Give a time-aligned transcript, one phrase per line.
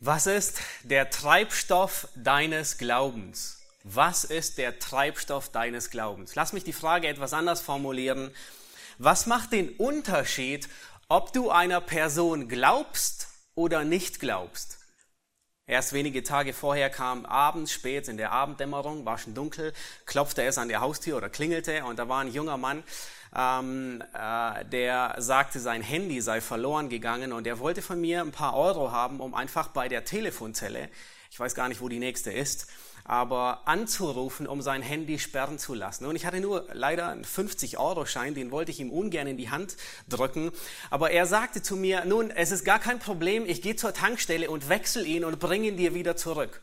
[0.00, 3.58] Was ist der Treibstoff deines Glaubens?
[3.82, 6.36] Was ist der Treibstoff deines Glaubens?
[6.36, 8.30] Lass mich die Frage etwas anders formulieren.
[8.98, 10.68] Was macht den Unterschied,
[11.08, 13.26] ob du einer Person glaubst
[13.56, 14.78] oder nicht glaubst?
[15.66, 19.72] Erst wenige Tage vorher kam abends, spät in der Abenddämmerung, war schon dunkel,
[20.06, 22.84] klopfte es an der Haustür oder klingelte und da war ein junger Mann,
[23.36, 28.32] ähm, äh, der sagte, sein Handy sei verloren gegangen und er wollte von mir ein
[28.32, 30.88] paar Euro haben, um einfach bei der Telefonzelle,
[31.30, 32.68] ich weiß gar nicht, wo die nächste ist,
[33.04, 36.04] aber anzurufen, um sein Handy sperren zu lassen.
[36.04, 39.76] Und ich hatte nur leider einen 50-Euro-Schein, den wollte ich ihm ungern in die Hand
[40.10, 40.52] drücken.
[40.90, 44.50] Aber er sagte zu mir, nun, es ist gar kein Problem, ich gehe zur Tankstelle
[44.50, 46.60] und wechsle ihn und bringe ihn dir wieder zurück.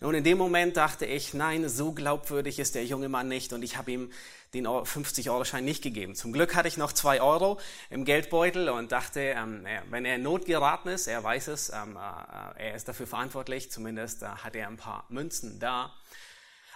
[0.00, 3.62] Nun, in dem Moment dachte ich, nein, so glaubwürdig ist der junge Mann nicht und
[3.62, 4.12] ich habe ihm
[4.54, 6.14] den 50-Euro-Schein nicht gegeben.
[6.14, 7.58] Zum Glück hatte ich noch zwei Euro
[7.90, 11.96] im Geldbeutel und dachte, ähm, wenn er in Not geraten ist, er weiß es, ähm,
[11.96, 15.92] äh, er ist dafür verantwortlich, zumindest äh, hat er ein paar Münzen da.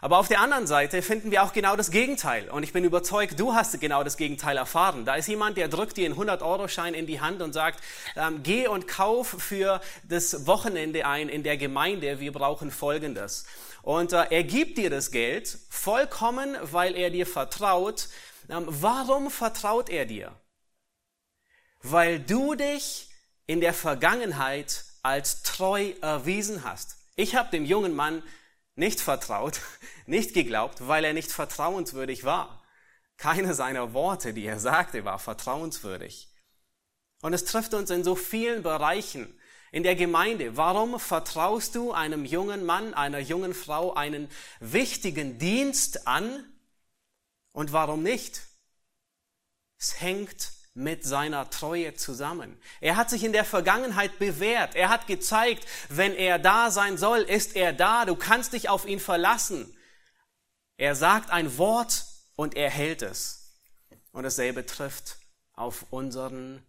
[0.04, 2.50] Aber auf der anderen Seite finden wir auch genau das Gegenteil.
[2.50, 5.04] Und ich bin überzeugt, du hast genau das Gegenteil erfahren.
[5.04, 7.78] Da ist jemand, der drückt dir einen 100-Euro-Schein in die Hand und sagt,
[8.16, 12.18] ähm, geh und kauf für das Wochenende ein in der Gemeinde.
[12.18, 13.46] Wir brauchen Folgendes.
[13.82, 18.08] Und äh, er gibt dir das Geld vollkommen, weil er dir vertraut.
[18.48, 20.40] Ähm, warum vertraut er dir?
[21.82, 23.10] Weil du dich
[23.46, 26.96] in der Vergangenheit als treu erwiesen hast.
[27.16, 28.22] Ich habe dem jungen Mann
[28.76, 29.60] nicht vertraut,
[30.06, 32.62] nicht geglaubt, weil er nicht vertrauenswürdig war.
[33.16, 36.28] Keine seiner Worte, die er sagte, war vertrauenswürdig.
[37.20, 39.38] Und es trifft uns in so vielen Bereichen
[39.72, 40.56] in der Gemeinde.
[40.56, 44.28] Warum vertraust du einem jungen Mann, einer jungen Frau einen
[44.60, 46.44] wichtigen Dienst an
[47.52, 48.42] und warum nicht?
[49.78, 52.56] Es hängt mit seiner Treue zusammen.
[52.80, 54.74] Er hat sich in der Vergangenheit bewährt.
[54.74, 58.04] Er hat gezeigt, wenn er da sein soll, ist er da.
[58.04, 59.76] Du kannst dich auf ihn verlassen.
[60.76, 62.06] Er sagt ein Wort
[62.36, 63.58] und er hält es.
[64.12, 65.18] Und dasselbe trifft
[65.54, 66.62] auf unseren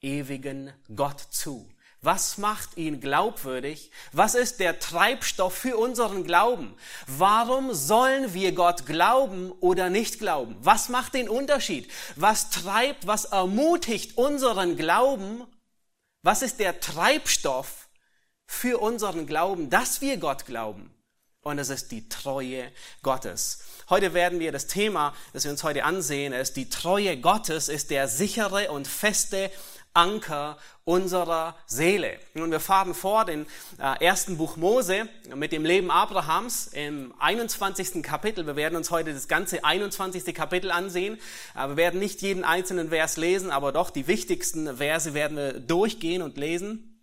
[0.00, 1.68] ewigen Gott zu.
[2.00, 3.90] Was macht ihn glaubwürdig?
[4.12, 6.76] Was ist der Treibstoff für unseren Glauben?
[7.08, 10.56] Warum sollen wir Gott glauben oder nicht glauben?
[10.60, 11.90] Was macht den Unterschied?
[12.14, 15.44] Was treibt, was ermutigt unseren Glauben?
[16.22, 17.88] Was ist der Treibstoff
[18.46, 20.94] für unseren Glauben, dass wir Gott glauben?
[21.42, 22.70] Und es ist die Treue
[23.02, 23.60] Gottes.
[23.90, 27.90] Heute werden wir das Thema, das wir uns heute ansehen, ist die Treue Gottes, ist
[27.90, 29.50] der sichere und feste
[29.94, 32.18] Anker unserer Seele.
[32.34, 33.46] Und wir fahren fort im
[33.78, 38.02] äh, ersten Buch Mose mit dem Leben Abrahams im 21.
[38.02, 38.46] Kapitel.
[38.46, 40.34] Wir werden uns heute das ganze 21.
[40.34, 41.18] Kapitel ansehen.
[41.54, 45.52] Äh, wir werden nicht jeden einzelnen Vers lesen, aber doch die wichtigsten Verse werden wir
[45.60, 46.94] durchgehen und lesen.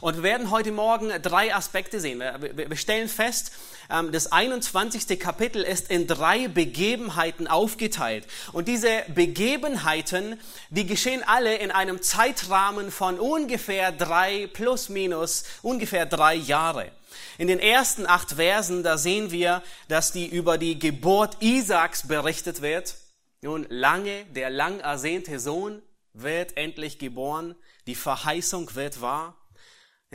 [0.00, 2.20] Und wir werden heute Morgen drei Aspekte sehen.
[2.20, 3.52] Wir stellen fest,
[3.88, 5.18] das 21.
[5.18, 8.26] Kapitel ist in drei Begebenheiten aufgeteilt.
[8.52, 10.38] Und diese Begebenheiten,
[10.70, 16.90] die geschehen alle in einem Zeitrahmen von ungefähr drei plus minus ungefähr drei Jahre.
[17.38, 22.62] In den ersten acht Versen, da sehen wir, dass die über die Geburt Isaaks berichtet
[22.62, 22.96] wird.
[23.42, 25.82] Nun, lange, der lang ersehnte Sohn
[26.14, 27.54] wird endlich geboren.
[27.86, 29.36] Die Verheißung wird wahr.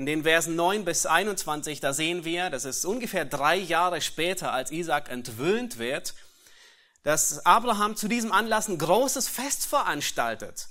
[0.02, 4.52] In den Versen 9 bis 21, da sehen wir, das ist ungefähr drei Jahre später,
[4.52, 6.16] als Isaac entwöhnt wird,
[7.04, 10.70] dass Abraham zu diesem Anlass ein großes Fest veranstaltet.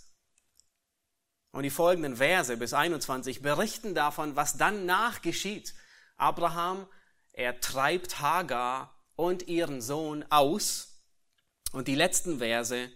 [1.53, 5.75] Und die folgenden Verse bis 21 berichten davon, was dann nachgeschieht.
[6.17, 6.89] Abraham,
[7.33, 11.05] er treibt Hagar und ihren Sohn aus.
[11.71, 12.91] Und die letzten Verse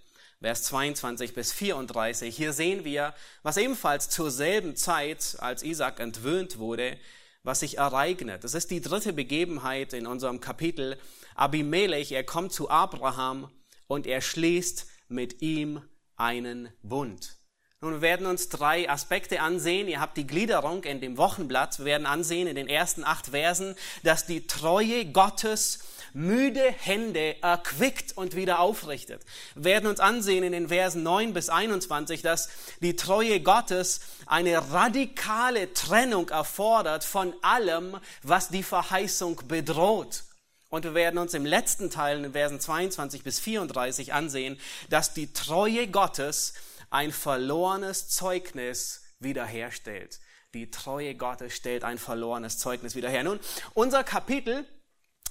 [0.45, 2.37] Vers 22 bis 34.
[2.37, 6.99] Hier sehen wir, was ebenfalls zur selben Zeit, als Isaac entwöhnt wurde,
[7.45, 8.45] was sich ereignet.
[8.45, 10.99] Das ist die dritte Begebenheit in unserem Kapitel.
[11.35, 13.51] Abimelech, er kommt zu Abraham
[13.87, 15.81] und er schließt mit ihm
[16.17, 17.39] einen Bund.
[17.85, 19.89] Nun, wir werden uns drei Aspekte ansehen.
[19.89, 21.81] Ihr habt die Gliederung in dem Wochenblatt.
[21.81, 25.81] Wir werden ansehen in den ersten acht Versen, dass die Treue Gottes
[26.15, 29.21] müde Hände erquickt und wieder aufrichtet.
[29.55, 32.49] Wir werden uns ansehen in den Versen 9 bis 21, dass
[32.81, 40.25] die Treue Gottes eine radikale Trennung erfordert von allem, was die Verheißung bedroht.
[40.71, 45.13] Und wir werden uns im letzten Teil in den Versen 22 bis 34 ansehen, dass
[45.13, 46.55] die Treue Gottes
[46.95, 50.21] ein verlorenes Zeugnis wiederherstellt.
[50.55, 53.25] Die Treue Gottes stellt ein verlorenes Zeugnis wieder her.
[53.25, 53.41] Nun,
[53.75, 54.65] unser Kapitel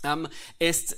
[0.03, 0.27] ähm,
[0.59, 0.97] ist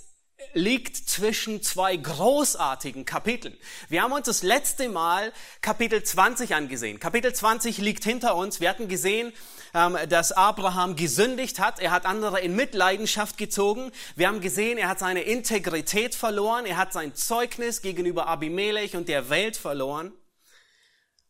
[0.54, 3.56] liegt zwischen zwei großartigen Kapiteln.
[3.88, 5.32] Wir haben uns das letzte Mal
[5.62, 7.00] Kapitel 20 angesehen.
[7.00, 8.60] Kapitel 20 liegt hinter uns.
[8.60, 9.32] Wir hatten gesehen,
[9.74, 11.80] ähm, dass Abraham gesündigt hat.
[11.80, 13.92] Er hat andere in Mitleidenschaft gezogen.
[14.16, 16.66] Wir haben gesehen, er hat seine Integrität verloren.
[16.66, 20.12] Er hat sein Zeugnis gegenüber Abimelech und der Welt verloren.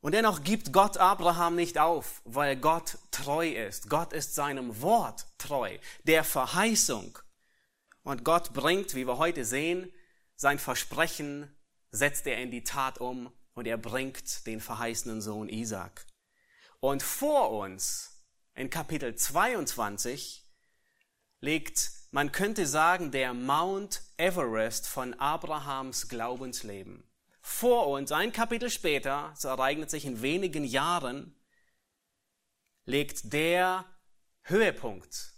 [0.05, 3.89] Und dennoch gibt Gott Abraham nicht auf, weil Gott treu ist.
[3.89, 7.17] Gott ist seinem Wort treu, der Verheißung.
[8.03, 9.91] Und Gott bringt, wie wir heute sehen,
[10.35, 11.51] sein Versprechen,
[11.89, 16.05] setzt er in die Tat um und er bringt den verheißenen Sohn Isaac.
[16.79, 20.45] Und vor uns, in Kapitel 22,
[21.39, 27.09] liegt, man könnte sagen, der Mount Everest von Abrahams Glaubensleben.
[27.47, 31.39] Vor uns, ein Kapitel später, es ereignet sich in wenigen Jahren,
[32.85, 33.85] liegt der
[34.41, 35.31] Höhepunkt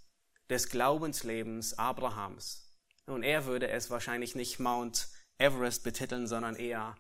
[0.49, 2.73] des Glaubenslebens Abrahams.
[3.07, 6.95] Nun, er würde es wahrscheinlich nicht Mount Everest betiteln, sondern eher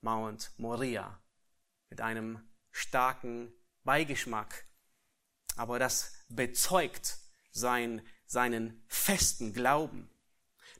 [0.00, 1.22] Mount Moria
[1.90, 3.52] mit einem starken
[3.84, 4.64] Beigeschmack.
[5.56, 7.18] Aber das bezeugt
[7.50, 10.09] sein, seinen festen Glauben.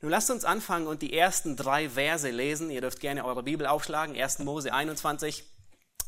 [0.02, 2.70] Nun lasst uns anfangen und die ersten drei Verse lesen.
[2.70, 4.38] Ihr dürft gerne eure Bibel aufschlagen, 1.
[4.40, 5.44] Mose 21.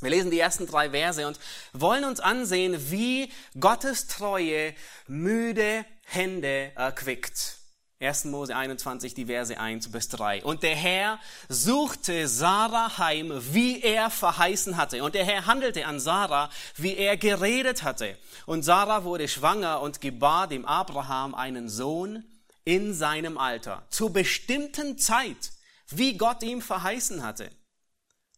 [0.00, 1.38] Wir lesen die ersten drei Verse und
[1.74, 3.30] wollen uns ansehen, wie
[3.60, 4.74] Gottes Treue
[5.06, 7.58] müde Hände erquickt.
[8.00, 8.24] 1.
[8.24, 10.42] Mose 21, die Verse 1 bis 3.
[10.42, 15.04] Und der Herr suchte Sarah heim, wie er verheißen hatte.
[15.04, 18.16] Und der Herr handelte an Sarah, wie er geredet hatte.
[18.46, 22.24] Und Sarah wurde schwanger und gebar dem Abraham einen Sohn
[22.64, 25.52] in seinem Alter, zur bestimmten Zeit,
[25.88, 27.50] wie Gott ihm verheißen hatte.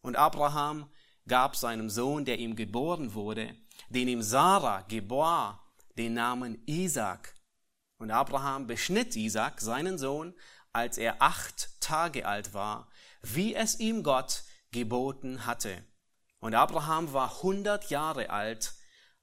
[0.02, 0.90] Und Abraham
[1.26, 3.54] gab seinem Sohn, der ihm geboren wurde,
[3.88, 7.34] den ihm Sarah gebar, den Namen Isaac.
[7.98, 10.34] Und Abraham beschnitt Isaac, seinen Sohn,
[10.72, 12.88] als er acht Tage alt war,
[13.22, 14.42] wie es ihm Gott
[14.72, 15.84] geboten hatte.
[16.40, 18.74] Und Abraham war hundert Jahre alt,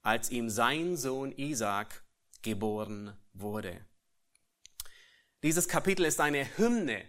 [0.02, 2.02] als ihm sein Sohn Isaac
[2.42, 3.84] geboren wurde.
[5.42, 7.02] Dieses Kapitel ist eine Hymne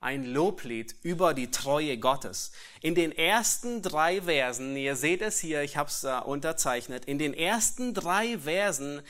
[0.00, 2.52] ein Loblied über die Treue Gottes.
[2.80, 7.18] In den ersten drei Versen, ihr seht es hier, ich habe es uh, unterzeichnet, in
[7.18, 9.02] den ersten drei Versen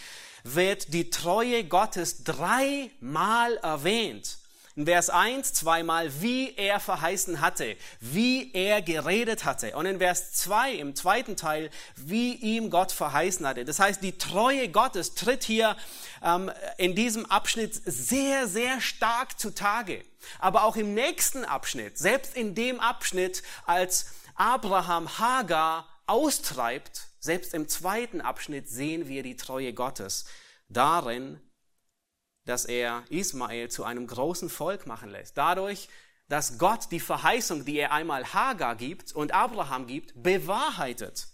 [0.42, 4.39] wird die Treue Gottes dreimal erwähnt.
[4.76, 9.76] In Vers 1 zweimal, wie er verheißen hatte, wie er geredet hatte.
[9.76, 13.64] Und in Vers 2 im zweiten Teil, wie ihm Gott verheißen hatte.
[13.64, 15.76] Das heißt, die Treue Gottes tritt hier
[16.22, 20.04] ähm, in diesem Abschnitt sehr, sehr stark zutage.
[20.38, 24.06] Aber auch im nächsten Abschnitt, selbst in dem Abschnitt, als
[24.36, 30.26] Abraham Hagar austreibt, selbst im zweiten Abschnitt sehen wir die Treue Gottes
[30.68, 31.40] darin,
[32.50, 35.38] dass er Ismael zu einem großen Volk machen lässt.
[35.38, 35.88] Dadurch,
[36.28, 41.28] dass Gott die Verheißung, die er einmal Hagar gibt und Abraham gibt, bewahrheitet.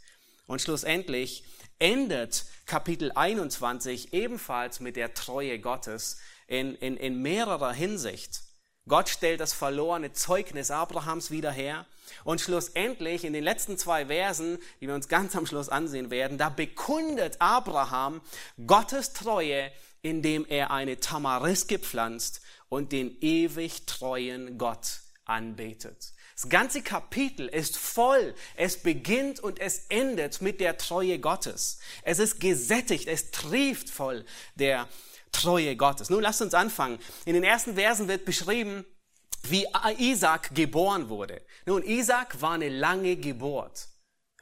[0.46, 1.44] Und schlussendlich
[1.78, 8.42] endet Kapitel 21 ebenfalls mit der Treue Gottes in, in, in mehrerer Hinsicht.
[8.86, 11.86] Gott stellt das verlorene Zeugnis Abrahams wieder her.
[12.24, 16.36] Und schlussendlich in den letzten zwei Versen, die wir uns ganz am Schluss ansehen werden,
[16.38, 18.20] da bekundet Abraham
[18.66, 19.72] Gottes Treue
[20.06, 26.12] indem er eine Tamariske pflanzt und den ewig treuen Gott anbetet.
[26.36, 28.34] Das ganze Kapitel ist voll.
[28.56, 31.80] Es beginnt und es endet mit der Treue Gottes.
[32.02, 34.24] Es ist gesättigt, es trieft voll
[34.54, 34.88] der
[35.32, 36.08] Treue Gottes.
[36.08, 36.98] Nun lasst uns anfangen.
[37.24, 38.84] In den ersten Versen wird beschrieben,
[39.42, 39.66] wie
[39.98, 41.42] Isaac geboren wurde.
[41.64, 43.88] Nun, Isaac war eine lange Geburt.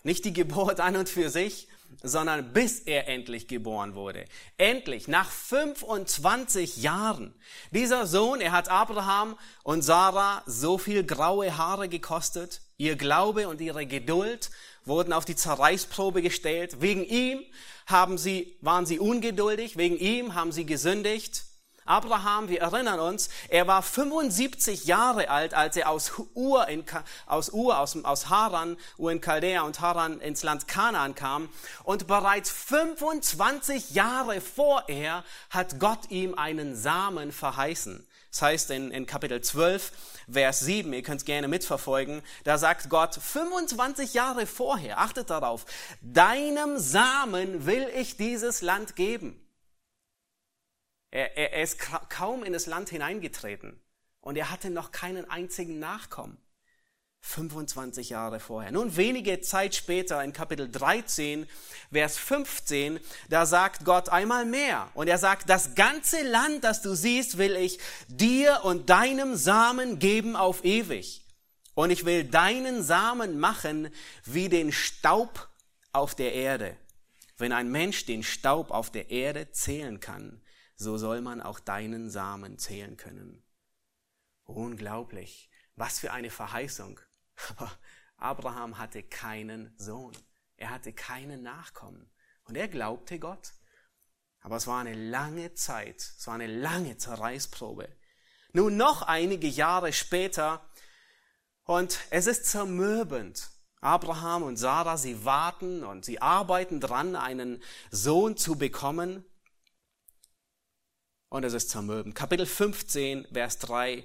[0.03, 1.69] Nicht die Geburt an und für sich,
[2.05, 4.27] sondern bis er endlich geboren wurde.
[4.59, 7.35] Endlich, nach 25 Jahren.
[7.73, 12.61] Dieser Sohn, er hat Abraham und Sarah so viel graue Haare gekostet.
[12.77, 14.51] Ihr Glaube und ihre Geduld
[14.85, 16.83] wurden auf die Zerreißprobe gestellt.
[16.83, 17.43] Wegen ihm
[17.87, 19.77] haben sie, waren sie ungeduldig.
[19.77, 21.45] Wegen ihm haben sie gesündigt.
[21.87, 26.85] Abraham, wir erinnern uns, er war 75 Jahre alt, als er aus Ur, in,
[27.27, 31.51] aus, Ur aus, aus Haran, Ur in Chaldea und Haran ins Land Kanaan kam.
[31.83, 38.07] Und bereits 25 Jahre vorher hat Gott ihm einen Samen verheißen.
[38.31, 39.93] Das heißt in, in Kapitel 12,
[40.33, 45.67] Vers 7, ihr könnt es gerne mitverfolgen, da sagt Gott 25 Jahre vorher, achtet darauf,
[46.01, 49.44] deinem Samen will ich dieses Land geben.
[51.15, 51.79] Er, er, er ist
[52.09, 53.81] kaum in das Land hineingetreten
[54.21, 56.37] und er hatte noch keinen einzigen Nachkommen.
[57.21, 58.73] 25 Jahre vorher.
[58.73, 61.47] Nun, wenige Zeit später, in Kapitel 13,
[61.93, 62.99] Vers 15,
[63.31, 64.91] da sagt Gott einmal mehr.
[64.95, 67.79] Und er sagt, das ganze Land, das du siehst, will ich
[68.09, 71.25] dir und deinem Samen geben auf ewig.
[71.75, 73.89] Und ich will deinen Samen machen
[74.25, 75.49] wie den Staub
[75.93, 76.77] auf der Erde.
[77.39, 80.41] Wenn ein Mensch den Staub auf der Erde zählen kann,
[80.77, 83.43] so soll man auch deinen Samen zählen können.
[84.45, 85.51] Unglaublich.
[85.77, 87.01] Was für eine Verheißung.
[87.57, 87.71] Aber
[88.17, 90.17] Abraham hatte keinen Sohn.
[90.57, 92.11] Er hatte keinen Nachkommen.
[92.45, 93.53] Und er glaubte Gott.
[94.41, 97.89] Aber es war eine lange Zeit, es war eine lange Zerreißprobe.
[98.53, 100.69] Nun noch einige Jahre später
[101.65, 103.51] und es ist zermürbend.
[103.81, 109.25] Abraham und Sarah, sie warten und sie arbeiten dran, einen Sohn zu bekommen.
[111.35, 112.15] Und es ist zermürbend.
[112.15, 114.05] Kapitel 15, Vers 3.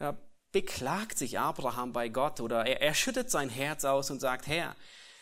[0.00, 0.18] Ja,
[0.50, 4.74] beklagt sich Abraham bei Gott oder er, er schüttet sein Herz aus und sagt, Herr,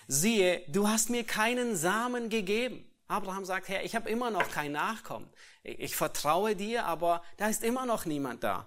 [0.08, 2.90] siehe, du hast mir keinen Samen gegeben.
[3.08, 5.28] Abraham sagt, Herr, ich habe immer noch kein Nachkommen.
[5.62, 8.66] Ich, ich vertraue dir, aber da ist immer noch niemand da.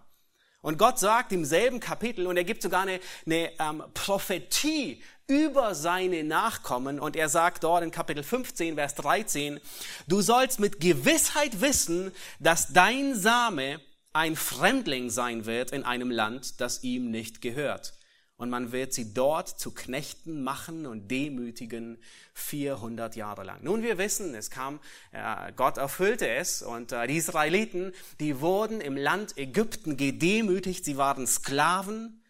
[0.67, 5.73] Und Gott sagt im selben Kapitel, und er gibt sogar eine, eine ähm, Prophetie über
[5.73, 9.61] seine Nachkommen, und er sagt dort in Kapitel 15, Vers 13,
[10.07, 13.79] du sollst mit Gewissheit wissen, dass dein Same
[14.11, 17.96] ein Fremdling sein wird in einem Land, das ihm nicht gehört.
[18.37, 22.01] Und man wird sie dort zu Knechten machen und demütigen
[22.35, 23.63] 400 Jahre lang.
[23.63, 24.79] Nun, wir wissen, es kam,
[25.11, 30.97] äh, Gott erfüllte es und äh, die Israeliten, die wurden im Land Ägypten gedemütigt, sie
[30.97, 32.23] waren Sklaven.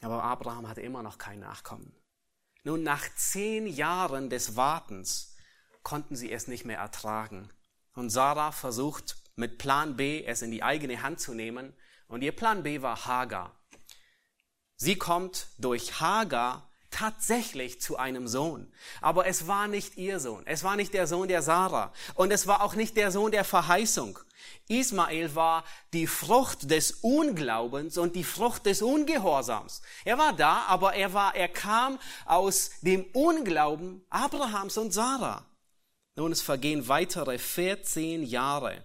[0.00, 1.94] Aber Abraham hatte immer noch kein Nachkommen.
[2.64, 5.36] Nun, nach zehn Jahren des Wartens
[5.82, 7.48] konnten sie es nicht mehr ertragen.
[7.94, 11.72] Und Sarah versucht mit Plan B es in die eigene Hand zu nehmen.
[12.10, 13.54] Und ihr Plan B war Hagar.
[14.76, 18.72] Sie kommt durch Hagar tatsächlich zu einem Sohn.
[19.00, 20.42] Aber es war nicht ihr Sohn.
[20.44, 21.92] Es war nicht der Sohn der Sarah.
[22.14, 24.18] Und es war auch nicht der Sohn der Verheißung.
[24.66, 29.80] Ismael war die Frucht des Unglaubens und die Frucht des Ungehorsams.
[30.04, 35.44] Er war da, aber er war, er kam aus dem Unglauben Abrahams und Sarah.
[36.16, 38.84] Nun, es vergehen weitere 14 Jahre.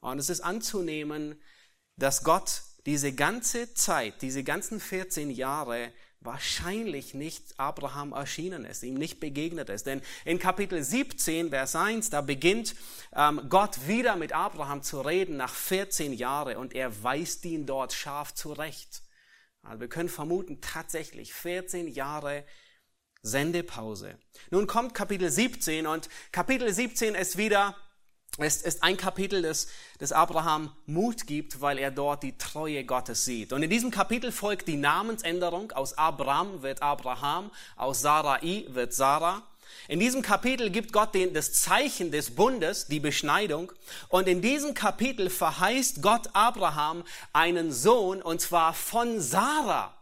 [0.00, 1.40] Und es ist anzunehmen,
[1.98, 8.94] dass Gott diese ganze Zeit, diese ganzen 14 Jahre wahrscheinlich nicht Abraham erschienen ist, ihm
[8.94, 9.86] nicht begegnet ist.
[9.86, 12.74] Denn in Kapitel 17, Vers 1, da beginnt
[13.14, 17.92] ähm, Gott wieder mit Abraham zu reden nach 14 Jahren und er weist ihn dort
[17.92, 19.02] scharf zurecht.
[19.62, 22.44] Also wir können vermuten, tatsächlich 14 Jahre
[23.22, 24.18] Sendepause.
[24.50, 27.76] Nun kommt Kapitel 17 und Kapitel 17 ist wieder,
[28.36, 29.68] ist, ist ein Kapitel, das,
[29.98, 33.52] das Abraham Mut gibt, weil er dort die Treue Gottes sieht.
[33.52, 35.72] Und in diesem Kapitel folgt die Namensänderung.
[35.72, 39.42] Aus Abraham wird Abraham, aus Sarai wird Sarah.
[39.86, 43.72] In diesem Kapitel gibt Gott den, das Zeichen des Bundes, die Beschneidung.
[44.08, 49.94] Und in diesem Kapitel verheißt Gott Abraham einen Sohn, und zwar von Sarah.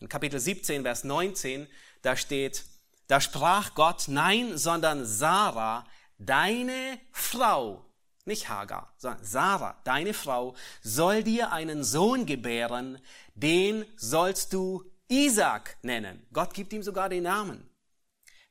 [0.00, 1.68] In Kapitel 17, Vers 19,
[2.02, 2.64] da steht,
[3.06, 5.84] da sprach Gott, nein, sondern Sarah,
[6.26, 7.84] deine Frau,
[8.24, 12.98] nicht Hagar, sondern Sarah, deine Frau, soll dir einen Sohn gebären,
[13.34, 16.26] den sollst du Isaac nennen.
[16.32, 17.68] Gott gibt ihm sogar den Namen.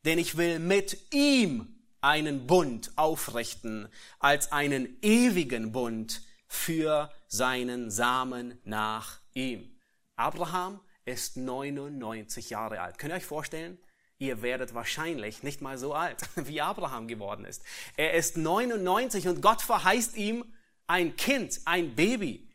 [0.06, 3.88] Denn ich will mit ihm einen Bund aufrichten,
[4.20, 9.80] als einen ewigen Bund für seinen Samen nach ihm.
[10.16, 12.98] Abraham ist 99 Jahre alt.
[12.98, 13.78] Könnt ihr euch vorstellen?
[14.22, 17.64] Ihr werdet wahrscheinlich nicht mal so alt, wie Abraham geworden ist.
[17.98, 20.46] Er ist 99 und Gott verheißt ihm
[20.86, 22.48] ein Kind, ein Baby.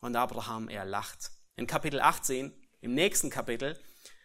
[0.00, 1.30] Und Abraham, er lacht.
[1.56, 3.78] In Kapitel 18, im nächsten Kapitel,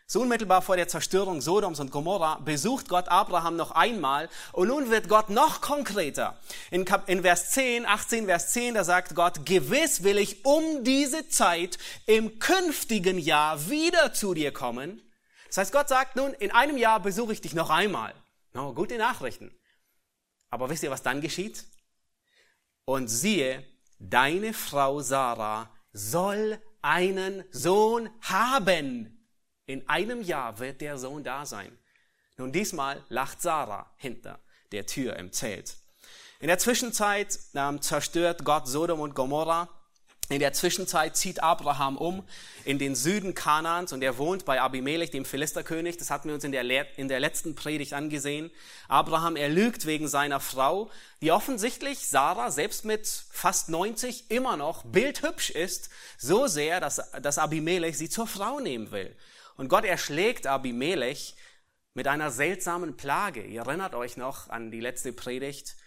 [0.05, 4.89] so unmittelbar vor der Zerstörung Sodoms und Gomorra besucht Gott Abraham noch einmal und nun
[4.89, 6.39] wird Gott noch konkreter.
[6.71, 10.85] In, Kap in Vers 10, 18 Vers 10, da sagt Gott, gewiss will ich um
[10.85, 15.01] diese Zeit im künftigen Jahr wieder zu dir kommen.
[15.47, 18.13] Das heißt, Gott sagt nun, in einem Jahr besuche ich dich noch einmal.
[18.53, 19.51] No, gute Nachrichten.
[20.49, 21.65] Aber wisst ihr, was dann geschieht?
[22.85, 23.63] Und siehe,
[23.99, 29.27] deine Frau Sarah soll einen Sohn haben.
[29.65, 31.77] In einem Jahr wird der Sohn da sein.
[32.37, 34.39] Nun diesmal lacht Sarah hinter
[34.71, 35.77] der Tür im Zelt.
[36.39, 39.69] In der Zwischenzeit ähm, zerstört Gott Sodom und Gomorra
[40.29, 42.23] In der Zwischenzeit zieht Abraham um
[42.65, 45.95] in den Süden Kanaans und er wohnt bei Abimelech, dem Philisterkönig.
[45.95, 46.65] Das hatten wir uns in der,
[46.97, 48.51] in der letzten Predigt angesehen.
[48.89, 50.91] Abraham, er lügt wegen seiner Frau,
[51.21, 57.37] die offensichtlich, Sarah, selbst mit fast 90 immer noch bildhübsch ist, so sehr, dass, dass
[57.37, 59.15] Abimelech sie zur Frau nehmen will.
[59.55, 61.35] Und Gott erschlägt Abimelech
[61.93, 63.43] mit einer seltsamen Plage.
[63.43, 65.77] Ihr erinnert euch noch an die letzte Predigt.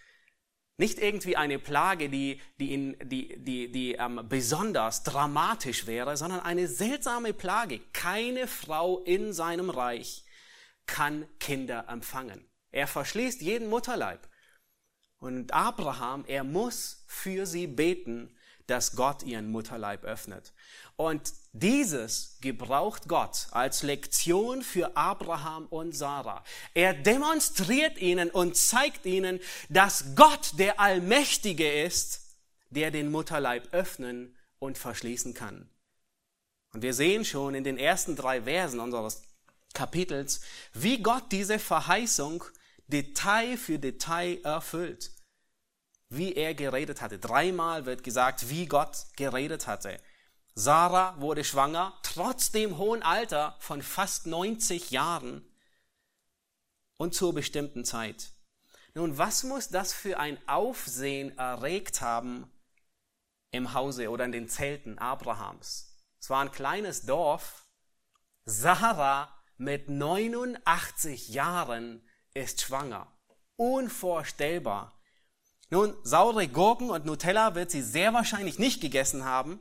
[0.81, 6.39] Nicht irgendwie eine Plage, die, die, in, die, die, die ähm, besonders dramatisch wäre, sondern
[6.39, 7.81] eine seltsame Plage.
[7.93, 10.25] Keine Frau in seinem Reich
[10.87, 12.49] kann Kinder empfangen.
[12.71, 14.27] Er verschließt jeden Mutterleib.
[15.19, 18.35] Und Abraham, er muss für sie beten,
[18.71, 20.53] dass Gott ihren Mutterleib öffnet.
[20.95, 26.41] Und dieses gebraucht Gott als Lektion für Abraham und Sarah.
[26.73, 32.21] Er demonstriert ihnen und zeigt ihnen, dass Gott der Allmächtige ist,
[32.69, 35.69] der den Mutterleib öffnen und verschließen kann.
[36.73, 39.23] Und wir sehen schon in den ersten drei Versen unseres
[39.73, 40.39] Kapitels,
[40.73, 42.45] wie Gott diese Verheißung
[42.87, 45.11] Detail für Detail erfüllt.
[46.13, 47.19] Wie er geredet hatte.
[47.19, 49.97] Dreimal wird gesagt, wie Gott geredet hatte.
[50.55, 55.49] Sarah wurde schwanger, trotz dem hohen Alter von fast 90 Jahren
[56.97, 58.33] und zur bestimmten Zeit.
[58.93, 62.51] Nun, was muss das für ein Aufsehen erregt haben
[63.51, 65.97] im Hause oder in den Zelten Abrahams?
[66.19, 67.65] Es war ein kleines Dorf.
[68.43, 73.07] Sarah mit 89 Jahren ist schwanger.
[73.55, 75.00] Unvorstellbar.
[75.73, 79.57] Nun, saure Gurken und Nutella wird sie sehr wahrscheinlich nicht gegessen haben.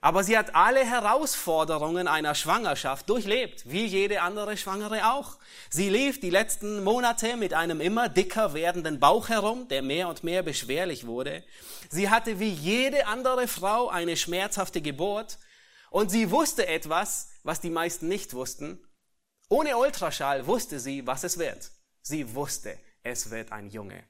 [0.00, 5.38] Aber sie hat alle Herausforderungen einer Schwangerschaft durchlebt, wie jede andere Schwangere auch.
[5.70, 10.24] Sie lief die letzten Monate mit einem immer dicker werdenden Bauch herum, der mehr und
[10.24, 11.44] mehr beschwerlich wurde.
[11.88, 15.38] Sie hatte wie jede andere Frau eine schmerzhafte Geburt
[15.90, 18.84] und sie wusste etwas, was die meisten nicht wussten.
[19.48, 21.70] Ohne Ultraschall wusste sie, was es wird.
[22.02, 24.04] Sie wusste, es wird ein Junge.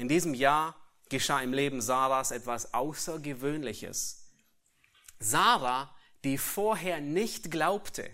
[0.00, 0.74] In diesem Jahr
[1.10, 4.32] geschah im Leben Sarahs etwas Außergewöhnliches.
[5.18, 8.10] Sarah, die vorher nicht glaubte,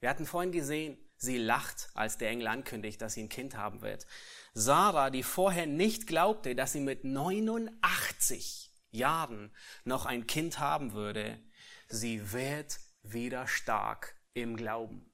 [0.00, 3.80] wir hatten vorhin gesehen, sie lacht, als der Engel ankündigt, dass sie ein Kind haben
[3.80, 4.06] wird.
[4.52, 11.40] Sarah, die vorher nicht glaubte, dass sie mit 89 Jahren noch ein Kind haben würde,
[11.88, 15.10] sie wird wieder stark im Glauben.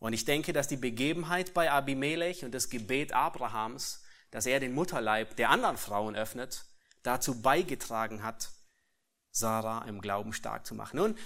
[0.00, 4.74] Und ich denke, dass die Begebenheit bei Abimelech und das Gebet Abrahams, dass er den
[4.74, 6.64] Mutterleib der anderen Frauen öffnet,
[7.02, 8.50] dazu beigetragen hat,
[9.30, 10.96] Sarah im Glauben stark zu machen.
[10.96, 11.18] Nun,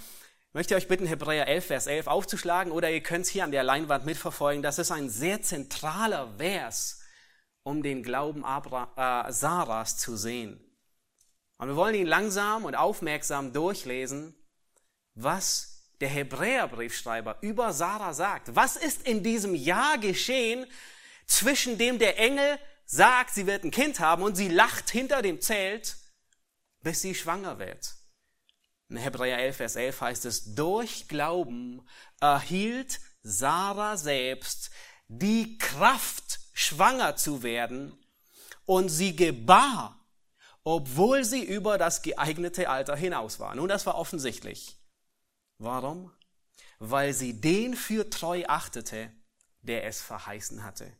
[0.52, 3.52] möchte ich euch bitten, Hebräer 11, Vers 11 aufzuschlagen oder ihr könnt es hier an
[3.52, 4.62] der Leinwand mitverfolgen.
[4.62, 7.00] Das ist ein sehr zentraler Vers,
[7.62, 10.60] um den Glauben Abra äh, Sarahs zu sehen.
[11.58, 14.34] Und wir wollen ihn langsam und aufmerksam durchlesen,
[15.14, 18.56] was der Hebräerbriefschreiber über Sarah sagt.
[18.56, 20.66] Was ist in diesem Jahr geschehen,
[21.26, 22.58] zwischen dem der Engel
[22.90, 25.96] sagt, sie wird ein Kind haben und sie lacht hinter dem Zelt,
[26.82, 27.94] bis sie schwanger wird?
[28.88, 31.86] In Hebräer 11, Vers 11 heißt es, durch Glauben
[32.20, 34.70] erhielt Sarah selbst
[35.06, 37.96] die Kraft, schwanger zu werden,
[38.66, 40.06] und sie gebar,
[40.62, 43.54] obwohl sie über das geeignete Alter hinaus war.
[43.54, 44.76] Nun, das war offensichtlich.
[45.58, 46.12] Warum?
[46.78, 49.12] Weil sie den für treu achtete,
[49.62, 50.92] der es verheißen hatte.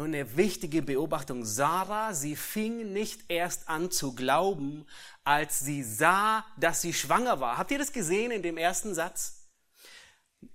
[0.00, 1.44] Nun, eine wichtige Beobachtung.
[1.44, 4.86] Sarah, sie fing nicht erst an zu glauben,
[5.24, 7.58] als sie sah, dass sie schwanger war.
[7.58, 9.50] Habt ihr das gesehen in dem ersten Satz?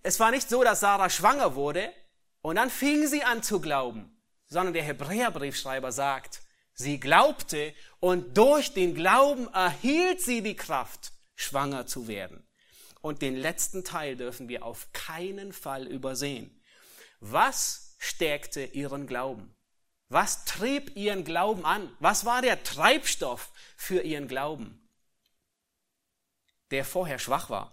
[0.02, 1.94] Es war nicht so, dass Sarah schwanger wurde
[2.42, 6.42] und dann fing sie an zu glauben, sondern der Hebräerbriefschreiber sagt,
[6.74, 12.48] sie glaubte und durch den Glauben erhielt sie die Kraft, schwanger zu werden.
[13.00, 16.64] Und den letzten Teil dürfen wir auf keinen Fall übersehen.
[17.20, 19.56] Was stärkte ihren Glauben?
[20.10, 21.96] Was trieb ihren Glauben an?
[22.00, 24.88] Was war der Treibstoff für ihren Glauben?
[26.72, 27.72] Der vorher schwach war.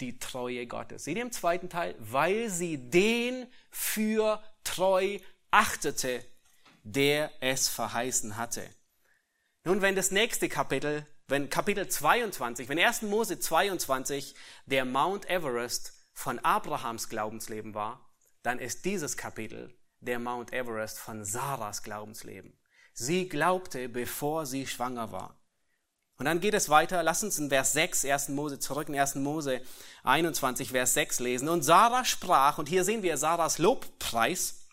[0.00, 1.04] Die Treue Gottes.
[1.04, 1.94] Seht ihr im zweiten Teil?
[1.98, 5.18] Weil sie den für treu
[5.50, 6.24] achtete,
[6.82, 8.68] der es verheißen hatte.
[9.64, 13.02] Nun, wenn das nächste Kapitel, wenn Kapitel 22, wenn 1.
[13.02, 18.05] Mose 22 der Mount Everest von Abrahams Glaubensleben war,
[18.46, 22.56] dann ist dieses Kapitel der Mount Everest von Sarahs Glaubensleben.
[22.92, 25.36] Sie glaubte, bevor sie schwanger war.
[26.16, 27.02] Und dann geht es weiter.
[27.02, 28.28] Lass uns in Vers 6, 1.
[28.28, 29.16] Mose, zurück in 1.
[29.16, 29.60] Mose
[30.04, 31.48] 21, Vers 6 lesen.
[31.48, 34.66] Und Sarah sprach, und hier sehen wir Sarahs Lobpreis,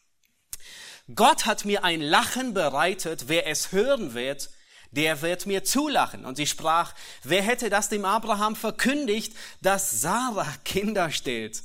[1.13, 4.51] Gott hat mir ein Lachen bereitet, wer es hören wird,
[4.91, 6.25] der wird mir zulachen.
[6.25, 11.63] Und sie sprach, wer hätte das dem Abraham verkündigt, dass Sarah Kinder stillt,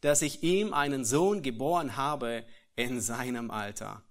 [0.00, 4.02] dass ich ihm einen Sohn geboren habe in seinem Alter.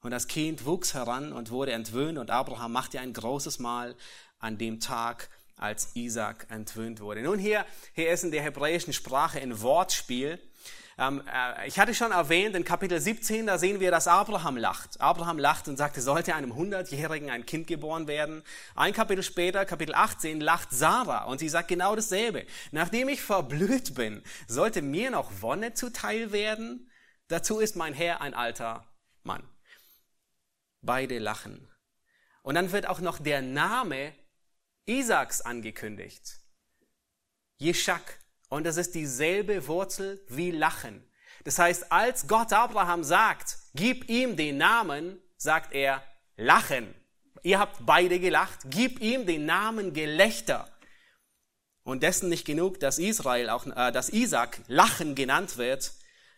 [0.00, 3.96] Und das Kind wuchs heran und wurde entwöhnt und Abraham machte ein großes Mahl
[4.38, 7.22] an dem Tag, als Isaac entwöhnt wurde.
[7.22, 10.38] Nun hier, hier ist in der hebräischen Sprache ein Wortspiel.
[10.98, 15.00] Ähm, äh, ich hatte schon erwähnt, in Kapitel 17, da sehen wir, dass Abraham lacht.
[15.00, 18.42] Abraham lacht und sagte, sollte einem Hundertjährigen ein Kind geboren werden.
[18.74, 22.46] Ein Kapitel später, Kapitel 18, lacht Sarah und sie sagt genau dasselbe.
[22.70, 26.90] Nachdem ich verblüht bin, sollte mir noch Wonne zuteil werden?
[27.28, 28.86] Dazu ist mein Herr ein alter
[29.22, 29.46] Mann.
[30.80, 31.68] Beide lachen.
[32.42, 34.14] Und dann wird auch noch der Name
[34.86, 36.40] Isaaks angekündigt.
[37.58, 38.18] Jeschak.
[38.48, 41.04] Und das ist dieselbe Wurzel wie Lachen.
[41.44, 46.02] Das heißt, als Gott Abraham sagt, gib ihm den Namen, sagt er
[46.36, 46.94] Lachen.
[47.42, 50.68] Ihr habt beide gelacht, gib ihm den Namen Gelächter.
[51.84, 55.92] Und dessen nicht genug, dass Israel auch, äh, dass Isaac Lachen genannt wird,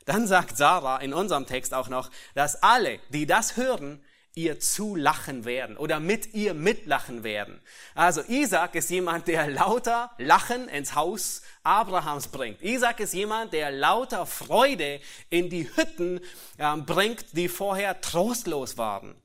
[0.04, 5.44] dann sagt Sarah in unserem Text auch noch, dass alle, die das hören, ihr zulachen
[5.44, 7.60] werden oder mit ihr mitlachen werden.
[7.94, 12.62] Also Isaac ist jemand, der lauter Lachen ins Haus Abrahams bringt.
[12.62, 16.20] Isaac ist jemand, der lauter Freude in die Hütten
[16.56, 19.20] äh, bringt, die vorher trostlos waren.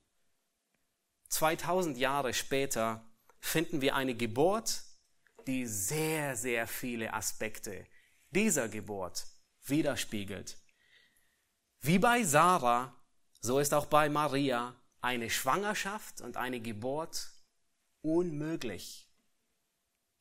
[1.28, 3.04] 2000 Jahre später
[3.40, 4.82] finden wir eine Geburt,
[5.46, 7.86] die sehr, sehr viele Aspekte
[8.30, 9.26] dieser Geburt
[9.66, 10.58] widerspiegelt.
[11.80, 12.94] Wie bei Sarah,
[13.40, 17.30] so ist auch bei Maria eine Schwangerschaft und eine Geburt
[18.00, 19.08] unmöglich.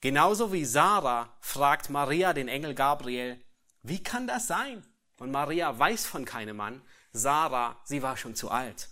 [0.02, 3.42] Genauso wie Sarah fragt Maria den Engel Gabriel,
[3.82, 4.86] wie kann das sein?
[5.18, 6.82] Und Maria weiß von keinem Mann.
[7.14, 8.90] Sarah, sie war schon zu alt.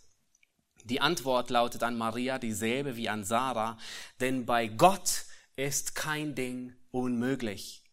[0.86, 3.78] Die Antwort lautet an Maria dieselbe wie an Sarah,
[4.20, 5.26] denn bei Gott
[5.56, 7.84] ist kein Ding unmöglich.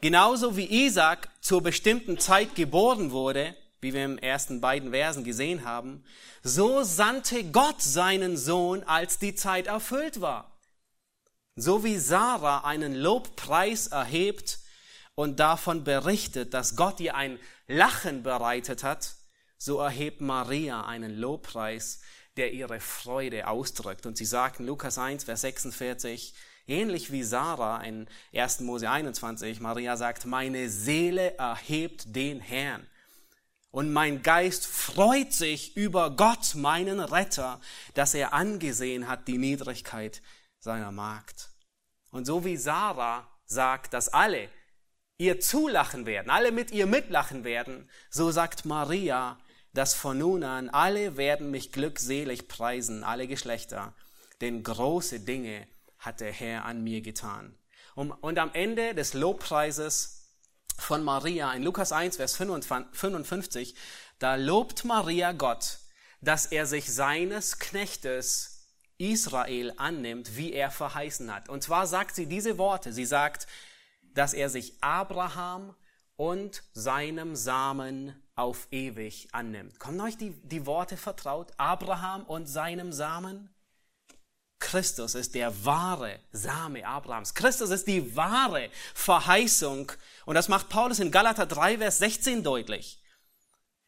[0.00, 5.64] Genauso wie Isaac zur bestimmten Zeit geboren wurde, wie wir im ersten beiden Versen gesehen
[5.64, 6.04] haben,
[6.42, 10.58] so sandte Gott seinen Sohn, als die Zeit erfüllt war.
[11.56, 14.60] So wie Sarah einen Lobpreis erhebt
[15.14, 19.14] und davon berichtet, dass Gott ihr ein Lachen bereitet hat,
[19.58, 22.00] so erhebt Maria einen Lobpreis,
[22.36, 24.06] der ihre Freude ausdrückt.
[24.06, 26.34] Und sie sagt in Lukas 1, Vers 46,
[26.68, 28.60] ähnlich wie Sarah in 1.
[28.60, 32.86] Mose 21, Maria sagt, meine Seele erhebt den Herrn.
[33.70, 37.60] Und mein Geist freut sich über Gott, meinen Retter,
[37.94, 40.22] dass er angesehen hat die Niedrigkeit
[40.58, 41.50] seiner Magd.
[42.10, 44.48] Und so wie Sarah sagt, dass alle
[45.18, 49.38] ihr zulachen werden, alle mit ihr mitlachen werden, so sagt Maria,
[49.74, 53.94] dass von nun an alle werden mich glückselig preisen, alle Geschlechter,
[54.40, 57.54] denn große Dinge hat der Herr an mir getan.
[57.94, 60.17] Und am Ende des Lobpreises
[60.78, 63.74] von Maria in Lukas 1, Vers 55,
[64.18, 65.78] da lobt Maria Gott,
[66.20, 68.58] dass er sich seines Knechtes
[68.98, 71.48] Israel annimmt, wie er verheißen hat.
[71.48, 72.92] Und zwar sagt sie diese Worte.
[72.92, 73.46] Sie sagt,
[74.14, 75.74] dass er sich Abraham
[76.16, 79.78] und seinem Samen auf ewig annimmt.
[79.78, 81.52] Kommen euch die, die Worte vertraut?
[81.56, 83.50] Abraham und seinem Samen?
[84.58, 87.34] Christus ist der wahre Same Abrahams.
[87.34, 89.92] Christus ist die wahre Verheißung.
[90.26, 93.00] Und das macht Paulus in Galater 3, Vers 16 deutlich.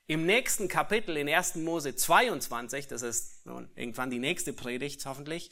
[0.07, 1.57] Im nächsten Kapitel, in 1.
[1.57, 5.51] Mose 22, das ist nun irgendwann die nächste Predigt hoffentlich,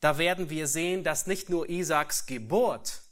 [0.00, 3.02] da werden wir sehen, dass nicht nur Isaaks Geburt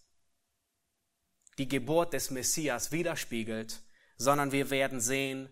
[1.58, 3.80] die Geburt des Messias widerspiegelt,
[4.16, 5.48] sondern wir werden sehen,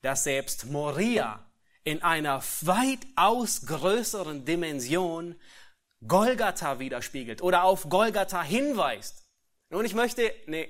[0.00, 1.44] dass selbst Moria
[1.84, 5.34] in einer weitaus größeren Dimension
[6.06, 9.24] Golgatha widerspiegelt oder auf Golgatha hinweist.
[9.70, 10.68] Und ich möchte eine,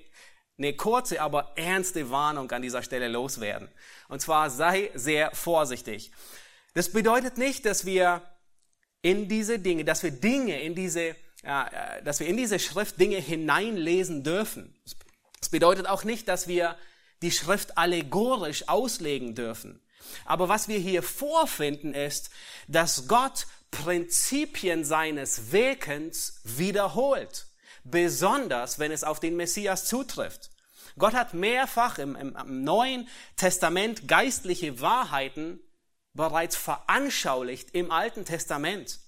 [0.59, 3.68] eine kurze, aber ernste Warnung an dieser Stelle loswerden.
[4.09, 6.12] Und zwar sei sehr vorsichtig.
[6.75, 8.22] Das bedeutet nicht, dass wir
[9.03, 13.01] in diese Dinge, dass wir Dinge in diese, ja, äh, dass wir in diese Schrift
[13.01, 14.75] Dinge hineinlesen dürfen.
[15.40, 16.77] Das bedeutet auch nicht, dass wir
[17.20, 19.82] die Schrift allegorisch auslegen dürfen.
[20.25, 22.31] Aber was wir hier vorfinden ist,
[22.69, 27.47] dass Gott Prinzipien seines Wirkens wiederholt,
[27.85, 30.51] besonders wenn es auf den Messias zutrifft.
[30.99, 35.59] Gott hat mehrfach im, im, im Neuen Testament geistliche Wahrheiten
[36.12, 39.01] bereits veranschaulicht im Alten Testament.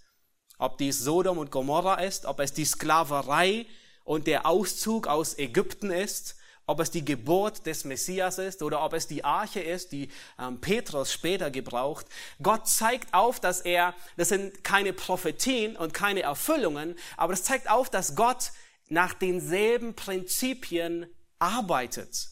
[0.59, 3.67] Ob dies Sodom und Gomorra ist, ob es die Sklaverei
[4.05, 8.95] und der Auszug aus Ägypten ist, ob es die Geburt des Messias ist oder ob
[8.95, 12.07] es die Arche ist, die ähm, Petrus später gebraucht.
[12.43, 17.69] Gott zeigt auf, dass er, das sind keine Prophetien und keine Erfüllungen, aber es zeigt
[17.69, 18.53] auf, dass Gott
[18.89, 21.07] nach denselben Prinzipien
[21.39, 22.29] arbeitet.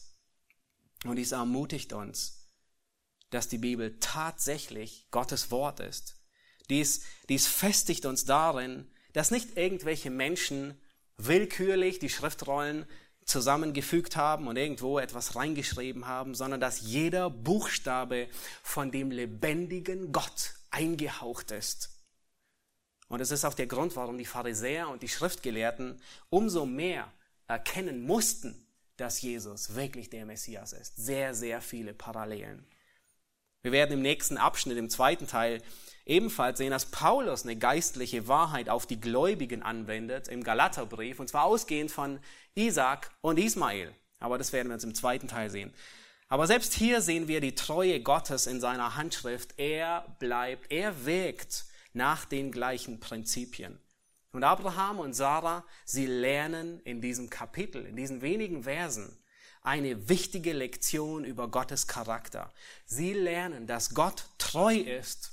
[1.05, 2.49] Und dies ermutigt uns,
[3.29, 6.15] dass die Bibel tatsächlich Gottes Wort ist.
[6.69, 10.79] Dies, dies festigt uns darin, dass nicht irgendwelche Menschen
[11.17, 12.87] willkürlich die Schriftrollen
[13.25, 18.27] zusammengefügt haben und irgendwo etwas reingeschrieben haben, sondern dass jeder Buchstabe
[18.61, 21.89] von dem lebendigen Gott eingehaucht ist.
[23.07, 27.11] Und es ist auch der Grund, warum die Pharisäer und die Schriftgelehrten umso mehr
[27.47, 28.65] erkennen mussten,
[28.97, 30.95] dass Jesus wirklich der Messias ist.
[30.95, 32.65] Sehr, sehr viele Parallelen.
[33.63, 35.61] Wir werden im nächsten Abschnitt, im zweiten Teil,
[36.05, 41.45] ebenfalls sehen, dass Paulus eine geistliche Wahrheit auf die Gläubigen anwendet im Galaterbrief, und zwar
[41.45, 42.19] ausgehend von
[42.55, 43.95] Isaac und Ismael.
[44.19, 45.73] Aber das werden wir uns im zweiten Teil sehen.
[46.27, 49.53] Aber selbst hier sehen wir die Treue Gottes in seiner Handschrift.
[49.55, 53.79] Er bleibt, er wirkt nach den gleichen Prinzipien.
[54.33, 59.17] Und Abraham und Sarah, sie lernen in diesem Kapitel, in diesen wenigen Versen,
[59.63, 62.51] eine wichtige Lektion über Gottes Charakter.
[62.85, 65.31] Sie lernen, dass Gott treu ist,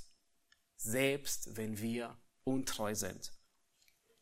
[0.77, 3.33] selbst wenn wir untreu sind.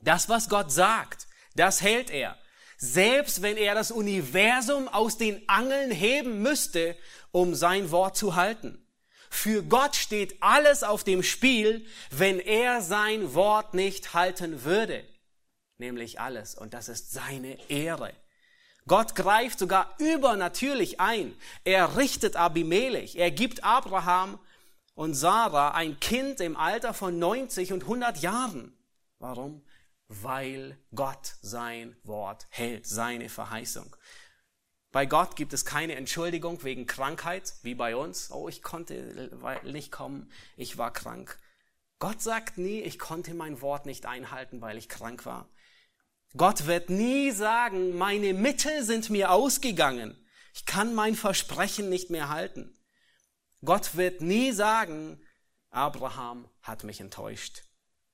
[0.02, 2.38] Das, was Gott sagt, das hält er.
[2.78, 6.98] Selbst wenn er das Universum aus den Angeln heben müsste,
[7.32, 8.86] um sein Wort zu halten.
[9.30, 15.06] Für Gott steht alles auf dem Spiel, wenn er sein Wort nicht halten würde.
[15.78, 16.56] Nämlich alles.
[16.56, 18.14] Und das ist seine Ehre.
[18.90, 21.36] Gott greift sogar übernatürlich ein.
[21.64, 23.16] Er richtet Abimelech.
[23.16, 24.40] Er gibt Abraham
[24.96, 28.76] und Sarah ein Kind im Alter von 90 und 100 Jahren.
[29.20, 29.64] Warum?
[30.08, 33.96] Weil Gott sein Wort hält, seine Verheißung.
[34.92, 38.32] Bei Gott gibt es keine Entschuldigung wegen Krankheit, wie bei uns.
[38.32, 39.30] Oh, ich konnte
[39.66, 41.38] nicht kommen, ich war krank.
[42.00, 45.48] Gott sagt nie, ich konnte mein Wort nicht einhalten, weil ich krank war.
[46.38, 50.16] Gott wird nie sagen, meine Mittel sind mir ausgegangen.
[50.54, 52.78] Ich kann mein Versprechen nicht mehr halten.
[53.64, 55.22] Gott wird nie sagen,
[55.70, 57.64] Abraham hat mich enttäuscht.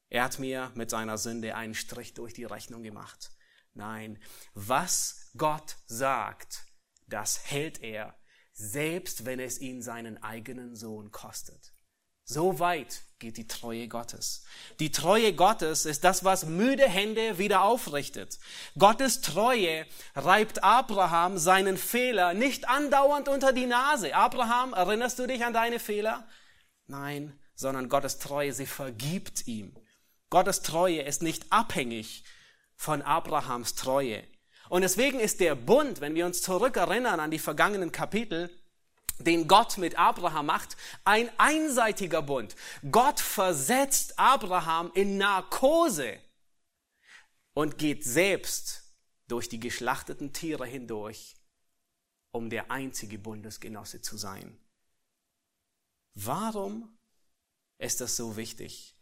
[0.10, 3.32] Er hat mir mit seiner Sünde einen Strich durch die Rechnung gemacht.
[3.74, 4.18] Nein,
[4.54, 6.66] was Gott sagt,
[7.08, 8.16] das hält er,
[8.54, 11.74] selbst wenn es ihn seinen eigenen Sohn kostet.
[12.24, 14.44] So weit geht die Treue Gottes.
[14.80, 18.40] Die Treue Gottes ist das, was müde Hände wieder aufrichtet.
[18.78, 24.14] Gottes Treue reibt Abraham seinen Fehler nicht andauernd unter die Nase.
[24.14, 26.28] Abraham, erinnerst du dich an deine Fehler?
[26.88, 29.76] Nein, sondern Gottes Treue, sie vergibt ihm.
[30.30, 32.26] Gottes Treue ist nicht abhängig
[32.76, 34.24] von Abrahams Treue.
[34.68, 38.50] Und deswegen ist der Bund, wenn wir uns zurückerinnern an die vergangenen Kapitel,
[39.20, 42.56] den Gott mit Abraham macht, ein einseitiger Bund.
[42.92, 46.20] Gott versetzt Abraham in Narkose
[47.54, 48.84] und geht selbst
[49.28, 51.36] durch die geschlachteten Tiere hindurch,
[52.32, 54.58] um der einzige Bundesgenosse zu sein.
[56.14, 56.98] Warum
[57.78, 58.96] ist das so wichtig?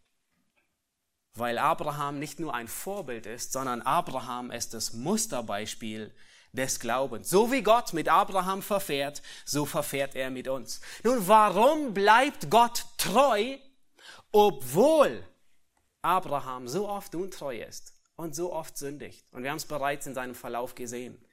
[1.36, 6.14] weil Abraham nicht nur ein Vorbild ist, sondern Abraham ist das Musterbeispiel
[6.54, 7.30] des Glaubens.
[7.30, 10.80] So wie Gott mit Abraham verfährt, so verfährt er mit uns.
[11.04, 13.58] Nun, warum bleibt Gott treu,
[14.32, 15.28] obwohl
[16.02, 19.26] Abraham so oft untreu ist und so oft sündigt?
[19.32, 21.24] Und wir haben es bereits in seinem Verlauf gesehen.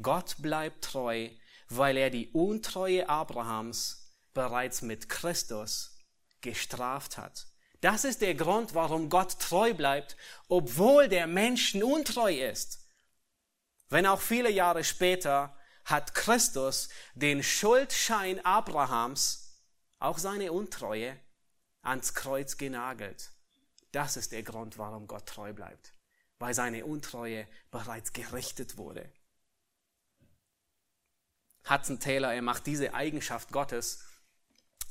[0.00, 1.28] Gott bleibt treu,
[1.68, 5.98] weil er die Untreue Abrahams bereits mit Christus
[6.40, 7.48] gestraft hat.
[7.80, 10.16] Das ist der Grund, warum Gott treu bleibt,
[10.48, 12.87] obwohl der Mensch untreu ist.
[13.88, 19.62] Wenn auch viele Jahre später hat Christus den Schuldschein Abrahams,
[19.98, 21.18] auch seine Untreue,
[21.82, 23.30] ans Kreuz genagelt.
[23.92, 25.94] Das ist der Grund, warum Gott treu bleibt,
[26.38, 29.10] weil seine Untreue bereits gerichtet wurde.
[31.68, 34.04] Hudson Taylor, er macht diese Eigenschaft Gottes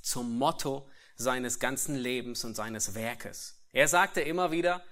[0.01, 3.59] zum Motto seines ganzen Lebens und seines Werkes.
[3.71, 4.83] Er sagte immer wieder,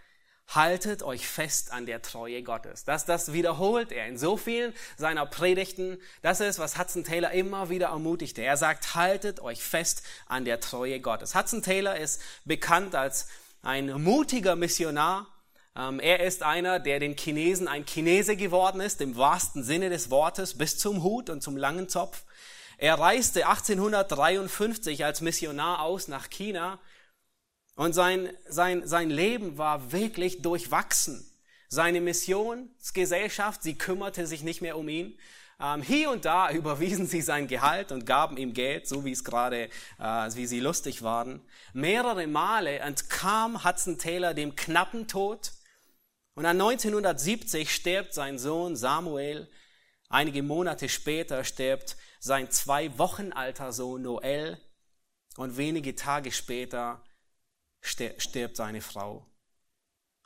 [0.47, 2.83] haltet euch fest an der Treue Gottes.
[2.83, 5.97] Das, das wiederholt er in so vielen seiner Predigten.
[6.21, 8.41] Das ist, was Hudson Taylor immer wieder ermutigte.
[8.41, 11.35] Er sagt, haltet euch fest an der Treue Gottes.
[11.35, 13.27] Hudson Taylor ist bekannt als
[13.63, 15.27] ein mutiger Missionar.
[15.75, 20.09] Ähm, er ist einer, der den Chinesen ein Chinese geworden ist, im wahrsten Sinne des
[20.09, 22.23] Wortes, bis zum Hut und zum langen Zopf.
[22.77, 26.79] Er reiste 1853 als Missionar aus nach China
[27.75, 31.29] und sein, sein, sein Leben war wirklich durchwachsen.
[31.67, 35.17] Seine Missionsgesellschaft, sie kümmerte sich nicht mehr um ihn.
[35.59, 39.23] Ähm, hier und da überwiesen sie sein Gehalt und gaben ihm Geld, so wie es
[39.23, 41.41] gerade, äh, wie sie lustig waren.
[41.73, 45.51] Mehrere Male entkam Hudson Taylor dem knappen Tod.
[46.35, 49.49] Und dann 1970 stirbt sein Sohn Samuel.
[50.09, 54.57] Einige Monate später stirbt sein zwei Wochen alter Sohn Noel.
[55.37, 57.03] Und wenige Tage später
[57.85, 59.25] stirbt seine Frau.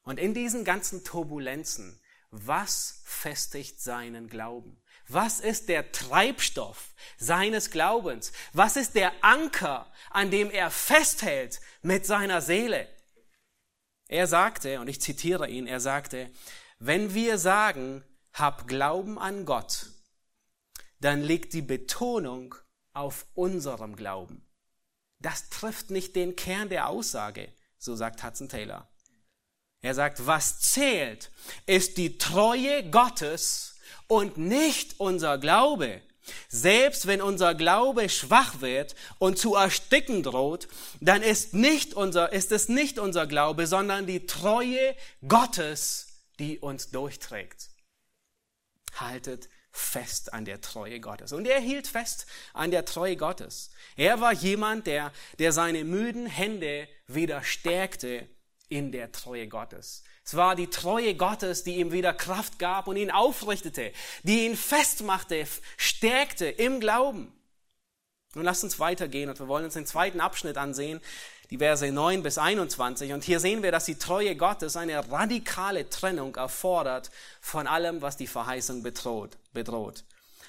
[0.04, 2.00] Und in diesen ganzen Turbulenzen,
[2.32, 4.82] was festigt seinen Glauben?
[5.08, 8.32] Was ist der Treibstoff seines Glaubens?
[8.54, 12.88] Was ist der Anker, an dem er festhält mit seiner Seele?
[14.08, 16.32] Er sagte, und ich zitiere ihn, er sagte,
[16.78, 19.88] wenn wir sagen, hab Glauben an Gott,
[21.00, 22.56] dann liegt die Betonung
[22.94, 24.49] auf unserem Glauben.
[25.20, 28.88] Das trifft nicht den Kern der Aussage, so sagt Hudson Taylor.
[29.82, 31.32] Er sagt, was zählt,
[31.66, 33.76] ist die Treue Gottes
[34.08, 36.02] und nicht unser Glaube.
[36.48, 40.68] Selbst wenn unser Glaube schwach wird und zu ersticken droht,
[41.00, 44.96] dann ist, nicht unser, ist es nicht unser Glaube, sondern die Treue
[45.28, 46.08] Gottes,
[46.40, 47.70] die uns durchträgt.
[48.96, 51.32] Haltet fest an der Treue Gottes.
[51.32, 53.70] Und er hielt fest an der Treue Gottes.
[53.96, 58.28] Er war jemand, der, der seine müden Hände wieder stärkte
[58.68, 60.04] in der Treue Gottes.
[60.24, 63.92] Es war die Treue Gottes, die ihm wieder Kraft gab und ihn aufrichtete,
[64.24, 67.34] die ihn festmachte, stärkte im Glauben.
[68.36, 71.02] Nun lasst uns weitergehen und wir wollen uns den zweiten Abschnitt ansehen,
[71.50, 73.14] die Verse 9 bis 21.
[73.14, 78.18] Und hier sehen wir, dass die Treue Gottes eine radikale Trennung erfordert von allem, was
[78.18, 79.38] die Verheißung bedroht.
[79.54, 80.04] bedroht.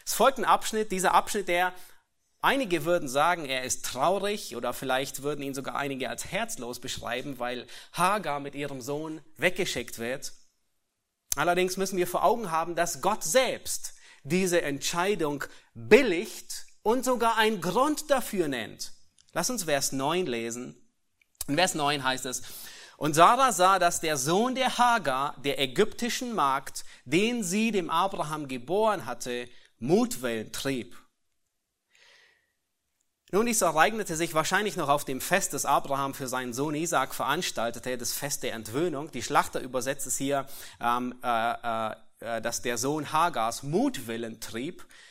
[0.05, 1.73] Es folgt ein Abschnitt, dieser Abschnitt, der
[2.43, 7.39] Einige würden sagen, er ist traurig oder vielleicht würden ihn sogar einige als herzlos beschreiben,
[7.39, 10.33] weil Hagar mit ihrem Sohn weggeschickt wird.
[11.37, 17.61] Allerdings müssen wir vor Augen haben, dass Gott selbst diese Entscheidung billigt und sogar einen
[17.61, 18.93] Grund dafür nennt.
[19.33, 20.77] Lass uns Vers 9 lesen.
[21.51, 22.43] In Vers 9 heißt es,
[22.97, 28.47] und Sarah sah, dass der Sohn der Hagar, der ägyptischen Magd, den sie dem Abraham
[28.47, 30.97] geboren hatte, Mutwillen trieb.
[33.33, 37.15] Nun, dies ereignete sich wahrscheinlich noch auf dem Fest, das Abraham für seinen Sohn Isaac
[37.15, 39.11] veranstaltete, das Fest der Entwöhnung.
[39.11, 40.47] Die Schlachter übersetzt es hier,
[40.81, 45.10] ähm, äh, äh, dass der Sohn Hagars Mutwillen trieb äh,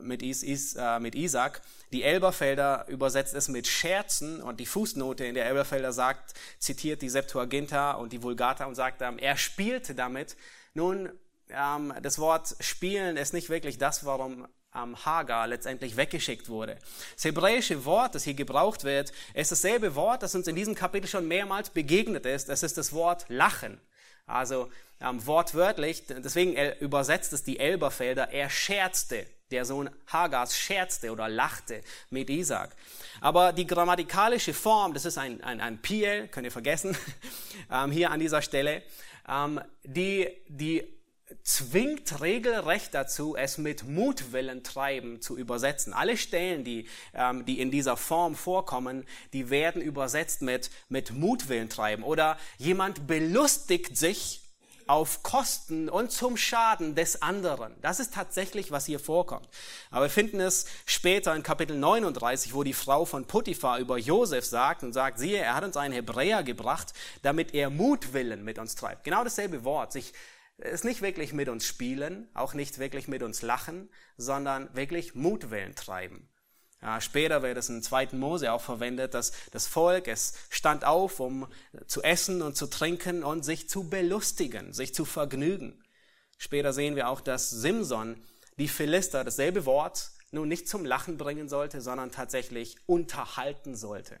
[0.00, 1.62] mit, Is, Is, äh, mit Isaac.
[1.92, 7.08] Die Elberfelder übersetzt es mit Scherzen und die Fußnote in der Elberfelder sagt, zitiert die
[7.08, 10.36] Septuaginta und die Vulgata und sagt, ähm, er spielte damit.
[10.74, 11.10] Nun,
[11.48, 16.76] ähm, das Wort spielen ist nicht wirklich das, warum ähm, Hagar letztendlich weggeschickt wurde.
[17.14, 21.06] Das hebräische Wort, das hier gebraucht wird, ist dasselbe Wort, das uns in diesem Kapitel
[21.06, 22.48] schon mehrmals begegnet ist.
[22.48, 23.80] Es ist das Wort Lachen.
[24.26, 29.26] Also ähm, wortwörtlich, deswegen übersetzt es die Elberfelder, er scherzte.
[29.54, 32.74] Der Sohn Hagars scherzte oder lachte mit Isaac.
[33.20, 36.96] Aber die grammatikalische Form, das ist ein, ein, ein Piel, könnt ihr vergessen,
[37.70, 38.82] ähm, hier an dieser Stelle,
[39.28, 40.82] ähm, die, die
[41.44, 45.92] zwingt regelrecht dazu, es mit Mutwillen treiben zu übersetzen.
[45.92, 51.68] Alle Stellen, die, ähm, die in dieser Form vorkommen, die werden übersetzt mit, mit Mutwillen
[51.68, 52.02] treiben.
[52.02, 54.43] Oder jemand belustigt sich
[54.86, 57.74] auf Kosten und zum Schaden des anderen.
[57.80, 59.48] Das ist tatsächlich, was hier vorkommt.
[59.90, 64.44] Aber wir finden es später in Kapitel 39, wo die Frau von Potiphar über Josef
[64.44, 66.92] sagt und sagt, siehe, er hat uns einen Hebräer gebracht,
[67.22, 69.04] damit er Mutwillen mit uns treibt.
[69.04, 70.12] Genau dasselbe Wort, sich
[70.58, 75.74] ist nicht wirklich mit uns spielen, auch nicht wirklich mit uns lachen, sondern wirklich Mutwillen
[75.74, 76.28] treiben.
[76.84, 78.08] Ja, später wird es in 2.
[78.12, 81.48] Mose auch verwendet, dass das Volk, es stand auf, um
[81.86, 85.82] zu essen und zu trinken und sich zu belustigen, sich zu vergnügen.
[86.36, 88.22] Später sehen wir auch, dass Simson
[88.58, 94.20] die Philister, dasselbe Wort, nun nicht zum Lachen bringen sollte, sondern tatsächlich unterhalten sollte.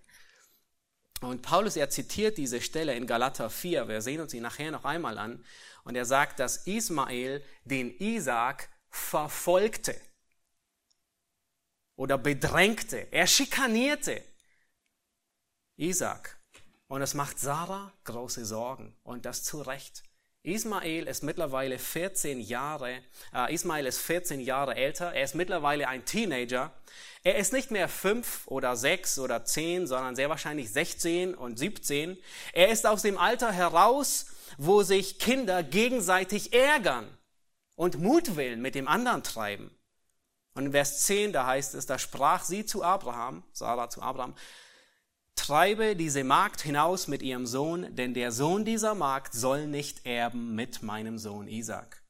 [1.20, 4.86] Und Paulus, er zitiert diese Stelle in Galater 4, wir sehen uns sie nachher noch
[4.86, 5.44] einmal an,
[5.84, 9.94] und er sagt, dass Ismael den Isaac verfolgte
[11.96, 14.22] oder bedrängte, er schikanierte
[15.76, 16.38] Isaac.
[16.86, 20.02] Und es macht Sarah große Sorgen und das zu Recht.
[20.44, 23.00] Ismael ist mittlerweile 14 Jahre,
[23.34, 26.70] äh, Ismael ist 14 Jahre älter, er ist mittlerweile ein Teenager.
[27.22, 32.18] Er ist nicht mehr fünf oder sechs oder zehn, sondern sehr wahrscheinlich 16 und 17.
[32.52, 34.26] Er ist aus dem Alter heraus,
[34.58, 37.08] wo sich Kinder gegenseitig ärgern
[37.74, 39.73] und Mutwillen mit dem anderen treiben.
[40.54, 44.34] Und in Vers 10, da heißt es, da sprach sie zu Abraham, Sarah zu Abraham,
[45.34, 50.54] treibe diese Magd hinaus mit ihrem Sohn, denn der Sohn dieser Magd soll nicht erben
[50.54, 52.02] mit meinem Sohn Isaac.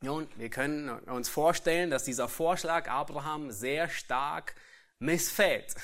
[0.00, 4.54] Nun, wir können uns vorstellen, dass dieser Vorschlag Abraham sehr stark
[4.98, 5.74] missfällt.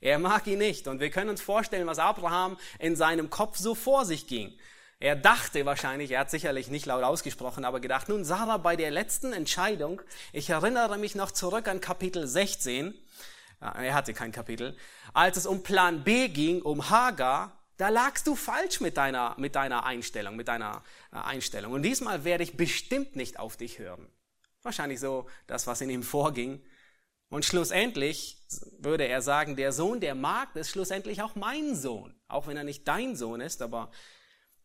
[0.00, 0.86] Er mag ihn nicht.
[0.88, 4.58] Und wir können uns vorstellen, was Abraham in seinem Kopf so vor sich ging.
[5.00, 8.90] Er dachte wahrscheinlich, er hat sicherlich nicht laut ausgesprochen, aber gedacht, nun Sarah, bei der
[8.90, 12.94] letzten Entscheidung, ich erinnere mich noch zurück an Kapitel 16,
[13.60, 14.76] er hatte kein Kapitel,
[15.14, 19.54] als es um Plan B ging, um Hagar, da lagst du falsch mit deiner, mit
[19.54, 20.82] deiner Einstellung, mit deiner
[21.12, 21.72] äh, Einstellung.
[21.72, 24.06] Und diesmal werde ich bestimmt nicht auf dich hören.
[24.62, 26.62] Wahrscheinlich so das, was in ihm vorging.
[27.30, 28.36] Und schlussendlich
[28.78, 32.14] würde er sagen, der Sohn der Magd ist schlussendlich auch mein Sohn.
[32.28, 33.90] Auch wenn er nicht dein Sohn ist, aber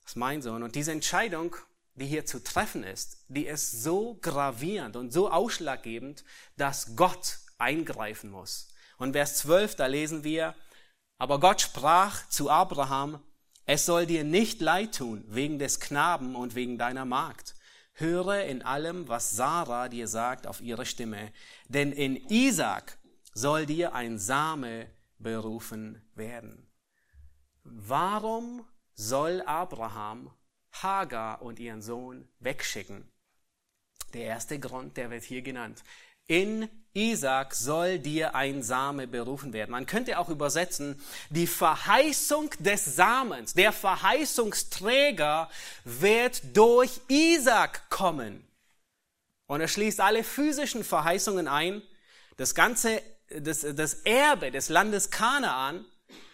[0.05, 0.63] ist mein Sohn.
[0.63, 1.55] Und diese Entscheidung,
[1.95, 6.23] die hier zu treffen ist, die ist so gravierend und so ausschlaggebend,
[6.57, 8.69] dass Gott eingreifen muss.
[8.97, 10.55] Und Vers 12, da lesen wir,
[11.17, 13.19] aber Gott sprach zu Abraham,
[13.65, 17.55] es soll dir nicht leid tun wegen des Knaben und wegen deiner Magd.
[17.93, 21.31] Höre in allem, was Sarah dir sagt, auf ihre Stimme.
[21.69, 22.97] Denn in Isaac
[23.33, 24.87] soll dir ein Same
[25.17, 26.67] berufen werden.
[27.63, 28.65] Warum
[28.95, 30.31] soll Abraham
[30.71, 33.09] Hagar und ihren Sohn wegschicken?
[34.13, 35.83] Der erste Grund, der wird hier genannt.
[36.27, 39.71] In Isaac soll dir ein Same berufen werden.
[39.71, 45.49] Man könnte auch übersetzen, die Verheißung des Samens, der Verheißungsträger
[45.83, 48.47] wird durch Isaac kommen.
[49.47, 51.83] Und er schließt alle physischen Verheißungen ein.
[52.37, 55.85] Das ganze, das, das Erbe des Landes Kanaan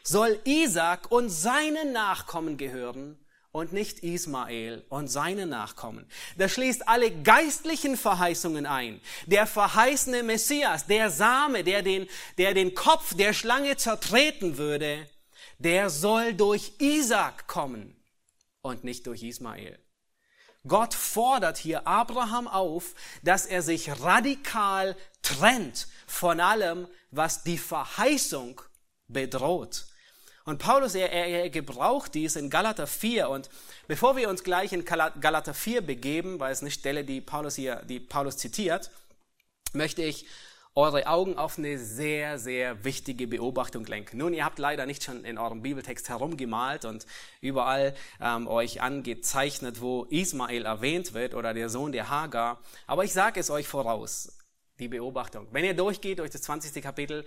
[0.04, 3.18] soll Isaac und seinen Nachkommen gehören
[3.52, 6.06] und nicht Ismael und seine Nachkommen.
[6.38, 9.02] Das schließt alle geistlichen Verheißungen ein.
[9.26, 15.08] Der verheißene Messias, der Same, der den, der den Kopf der Schlange zertreten würde,
[15.60, 17.95] der soll durch Isaac kommen
[18.62, 19.78] und nicht durch Ismael.
[20.68, 22.93] Gott fordert hier Abraham auf,
[23.24, 28.62] dass er sich radikal trennt von allem, was die Verheißung
[29.08, 29.86] bedroht.
[30.46, 33.30] Und Paulus, er, er, er gebraucht dies in Galater 4.
[33.30, 33.50] Und
[33.88, 37.84] bevor wir uns gleich in Galater 4 begeben, weil es eine Stelle, die Paulus hier,
[37.88, 38.89] die Paulus zitiert,
[39.74, 40.26] möchte ich
[40.74, 44.18] eure Augen auf eine sehr, sehr wichtige Beobachtung lenken.
[44.18, 47.06] Nun, ihr habt leider nicht schon in eurem Bibeltext herumgemalt und
[47.42, 52.62] überall ähm, euch angezeichnet, wo Ismael erwähnt wird oder der Sohn der Hagar.
[52.88, 54.38] Aber ich sage es euch voraus,
[54.80, 55.48] die Beobachtung.
[55.52, 56.82] Wenn ihr durchgeht durch das 20.
[56.82, 57.26] Kapitel,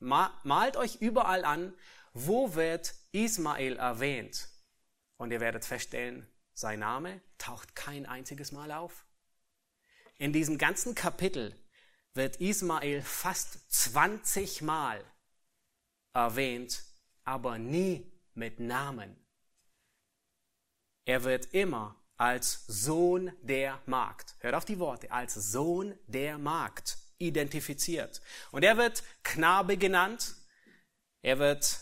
[0.00, 1.72] malt euch überall an,
[2.14, 4.48] wo wird Ismael erwähnt?
[5.16, 9.04] Und ihr werdet feststellen, sein Name taucht kein einziges Mal auf.
[10.18, 11.54] In diesem ganzen Kapitel
[12.14, 15.04] wird Ismael fast 20 Mal
[16.12, 16.84] erwähnt,
[17.24, 19.16] aber nie mit Namen.
[21.04, 26.96] Er wird immer als Sohn der Magd, hört auf die Worte, als Sohn der Magd
[27.18, 28.22] identifiziert.
[28.52, 30.36] Und er wird Knabe genannt,
[31.22, 31.80] er wird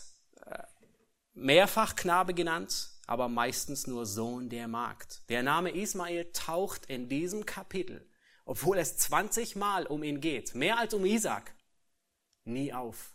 [1.33, 5.27] mehrfach Knabe genannt, aber meistens nur Sohn der Magd.
[5.29, 8.07] Der Name Ismael taucht in diesem Kapitel,
[8.45, 11.53] obwohl es 20 Mal um ihn geht, mehr als um Isaac,
[12.45, 13.13] nie auf.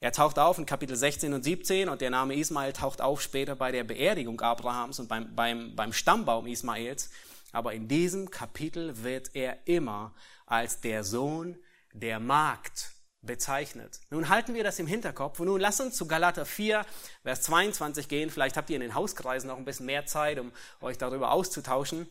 [0.00, 3.54] Er taucht auf in Kapitel 16 und 17 und der Name Ismael taucht auf später
[3.54, 7.10] bei der Beerdigung Abrahams und beim, beim, beim Stammbaum Ismaels.
[7.52, 10.12] Aber in diesem Kapitel wird er immer
[10.44, 11.56] als der Sohn
[11.92, 12.91] der Magd
[13.22, 14.00] bezeichnet.
[14.10, 16.84] Nun halten wir das im Hinterkopf und nun lass uns zu Galater 4,
[17.22, 18.30] Vers 22 gehen.
[18.30, 22.08] Vielleicht habt ihr in den Hauskreisen noch ein bisschen mehr Zeit, um euch darüber auszutauschen.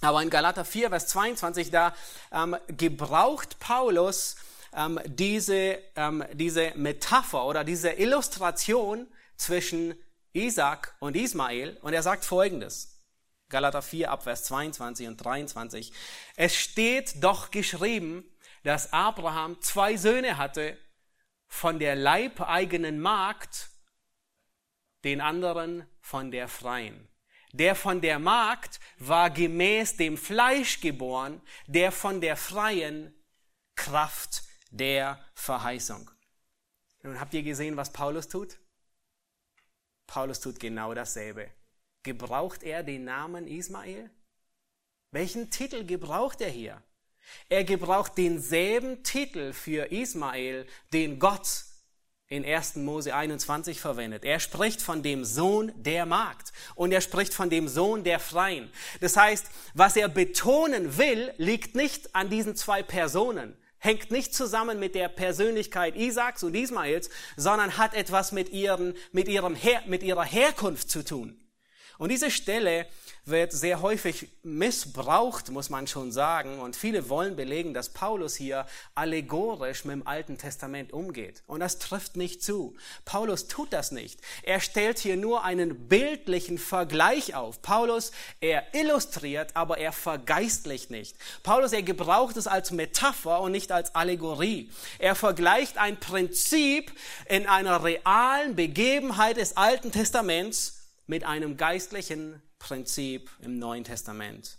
[0.00, 1.94] Aber in Galater 4, Vers 22, da
[2.32, 4.36] ähm, gebraucht Paulus
[4.74, 9.94] ähm, diese, ähm, diese Metapher oder diese Illustration zwischen
[10.32, 12.92] Isaac und Ismael und er sagt folgendes.
[13.48, 15.92] Galater 4 ab Vers 22 und 23.
[16.34, 18.24] Es steht doch geschrieben,
[18.66, 20.76] dass Abraham zwei Söhne hatte,
[21.46, 23.70] von der leibeigenen Magd,
[25.04, 27.08] den anderen von der freien.
[27.52, 33.14] Der von der Magd war gemäß dem Fleisch geboren, der von der freien
[33.76, 36.10] Kraft der Verheißung.
[37.02, 38.58] Nun habt ihr gesehen, was Paulus tut?
[40.08, 41.52] Paulus tut genau dasselbe.
[42.02, 44.10] Gebraucht er den Namen Ismael?
[45.12, 46.82] Welchen Titel gebraucht er hier?
[47.48, 51.46] Er gebraucht denselben Titel für Ismael, den Gott
[52.28, 52.76] in 1.
[52.76, 54.24] Mose 21 verwendet.
[54.24, 58.70] Er spricht von dem Sohn der Magd und er spricht von dem Sohn der Freien.
[59.00, 64.80] Das heißt, was er betonen will, liegt nicht an diesen zwei Personen, hängt nicht zusammen
[64.80, 70.02] mit der Persönlichkeit Isaaks und Ismaels, sondern hat etwas mit, ihren, mit, ihrem Her mit
[70.02, 71.40] ihrer Herkunft zu tun.
[71.98, 72.86] Und diese Stelle
[73.26, 76.60] wird sehr häufig missbraucht, muss man schon sagen.
[76.60, 81.42] Und viele wollen belegen, dass Paulus hier allegorisch mit dem Alten Testament umgeht.
[81.46, 82.76] Und das trifft nicht zu.
[83.04, 84.20] Paulus tut das nicht.
[84.44, 87.62] Er stellt hier nur einen bildlichen Vergleich auf.
[87.62, 91.16] Paulus, er illustriert, aber er vergeistlicht nicht.
[91.42, 94.70] Paulus, er gebraucht es als Metapher und nicht als Allegorie.
[95.00, 96.92] Er vergleicht ein Prinzip
[97.28, 100.75] in einer realen Begebenheit des Alten Testaments
[101.06, 104.58] mit einem geistlichen Prinzip im Neuen Testament.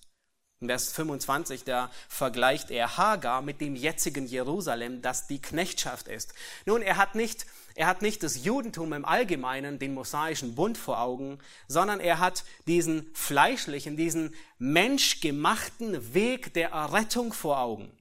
[0.59, 6.33] In Vers 25, da vergleicht er Hagar mit dem jetzigen Jerusalem, das die Knechtschaft ist.
[6.65, 7.45] Nun, er hat nicht,
[7.75, 11.37] er hat nicht das Judentum im Allgemeinen, den mosaischen Bund vor Augen,
[11.67, 17.91] sondern er hat diesen fleischlichen, diesen menschgemachten Weg der Errettung vor Augen.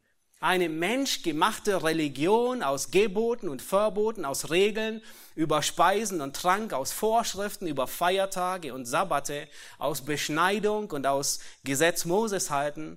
[0.47, 5.03] Eine menschgemachte Religion aus Geboten und Verboten, aus Regeln
[5.35, 12.05] über Speisen und Trank, aus Vorschriften über Feiertage und Sabbate, aus Beschneidung und aus Gesetz
[12.05, 12.97] Moses halten,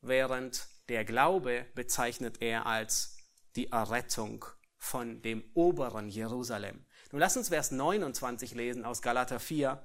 [0.00, 3.16] während der Glaube bezeichnet er als
[3.56, 4.44] die Errettung
[4.76, 6.86] von dem oberen Jerusalem.
[7.10, 9.82] Nun lass uns Vers 29 lesen aus Galater 4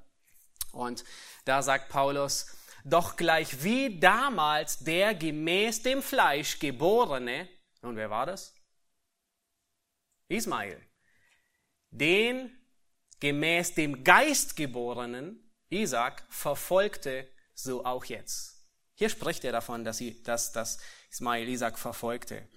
[0.73, 1.05] und
[1.45, 2.45] da sagt Paulus,
[2.83, 7.47] doch gleich wie damals der gemäß dem Fleisch geborene,
[7.81, 8.53] und wer war das?
[10.27, 10.81] Ismael.
[11.91, 12.57] Den
[13.19, 18.67] gemäß dem Geist geborenen Isaac verfolgte, so auch jetzt.
[18.95, 20.79] Hier spricht er davon, dass, dass, dass
[21.09, 22.47] Ismael Isaac verfolgte.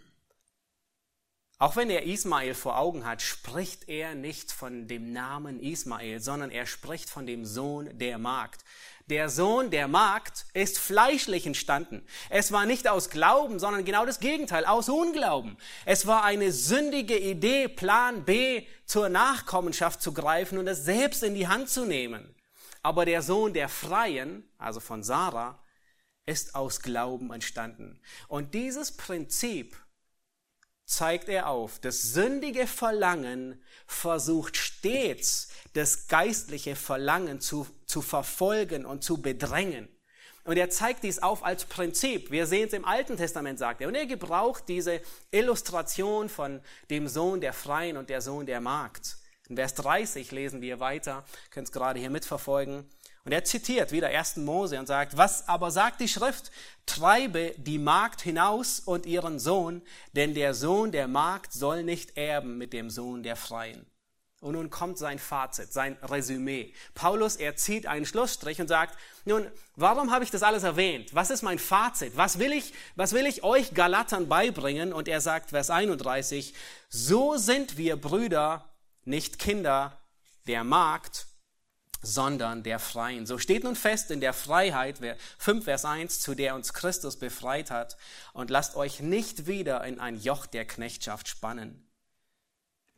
[1.58, 6.50] Auch wenn er Ismael vor Augen hat, spricht er nicht von dem Namen Ismael, sondern
[6.50, 8.62] er spricht von dem Sohn der Magd.
[9.06, 12.04] Der Sohn der Magd ist fleischlich entstanden.
[12.28, 15.56] Es war nicht aus Glauben, sondern genau das Gegenteil, aus Unglauben.
[15.86, 21.34] Es war eine sündige Idee, Plan B, zur Nachkommenschaft zu greifen und es selbst in
[21.34, 22.34] die Hand zu nehmen.
[22.82, 25.62] Aber der Sohn der Freien, also von Sarah,
[26.26, 27.98] ist aus Glauben entstanden.
[28.28, 29.76] Und dieses Prinzip
[30.86, 31.78] zeigt er auf.
[31.80, 39.88] Das sündige Verlangen versucht stets, das geistliche Verlangen zu, zu verfolgen und zu bedrängen.
[40.44, 42.30] Und er zeigt dies auf als Prinzip.
[42.30, 43.88] Wir sehen es im Alten Testament, sagt er.
[43.88, 45.00] Und er gebraucht diese
[45.32, 49.16] Illustration von dem Sohn der Freien und der Sohn der Magd.
[49.48, 52.88] In Vers 30 lesen wir weiter, könnt es gerade hier mitverfolgen.
[53.26, 54.36] Und er zitiert wieder 1.
[54.36, 56.52] Mose und sagt, was aber sagt die Schrift?
[56.86, 62.56] Treibe die Magd hinaus und ihren Sohn, denn der Sohn der Magd soll nicht erben
[62.56, 63.84] mit dem Sohn der Freien.
[64.40, 66.72] Und nun kommt sein Fazit, sein Resümee.
[66.94, 71.12] Paulus, er zieht einen Schlussstrich und sagt, nun, warum habe ich das alles erwähnt?
[71.12, 72.16] Was ist mein Fazit?
[72.16, 74.92] Was will ich, was will ich euch Galatern beibringen?
[74.92, 76.54] Und er sagt, Vers 31,
[76.88, 78.72] so sind wir Brüder,
[79.04, 79.98] nicht Kinder
[80.46, 81.26] der Magd,
[82.06, 83.26] sondern der Freien.
[83.26, 85.00] So steht nun fest in der Freiheit,
[85.38, 87.96] 5 Vers 1, zu der uns Christus befreit hat,
[88.32, 91.82] und lasst euch nicht wieder in ein Joch der Knechtschaft spannen.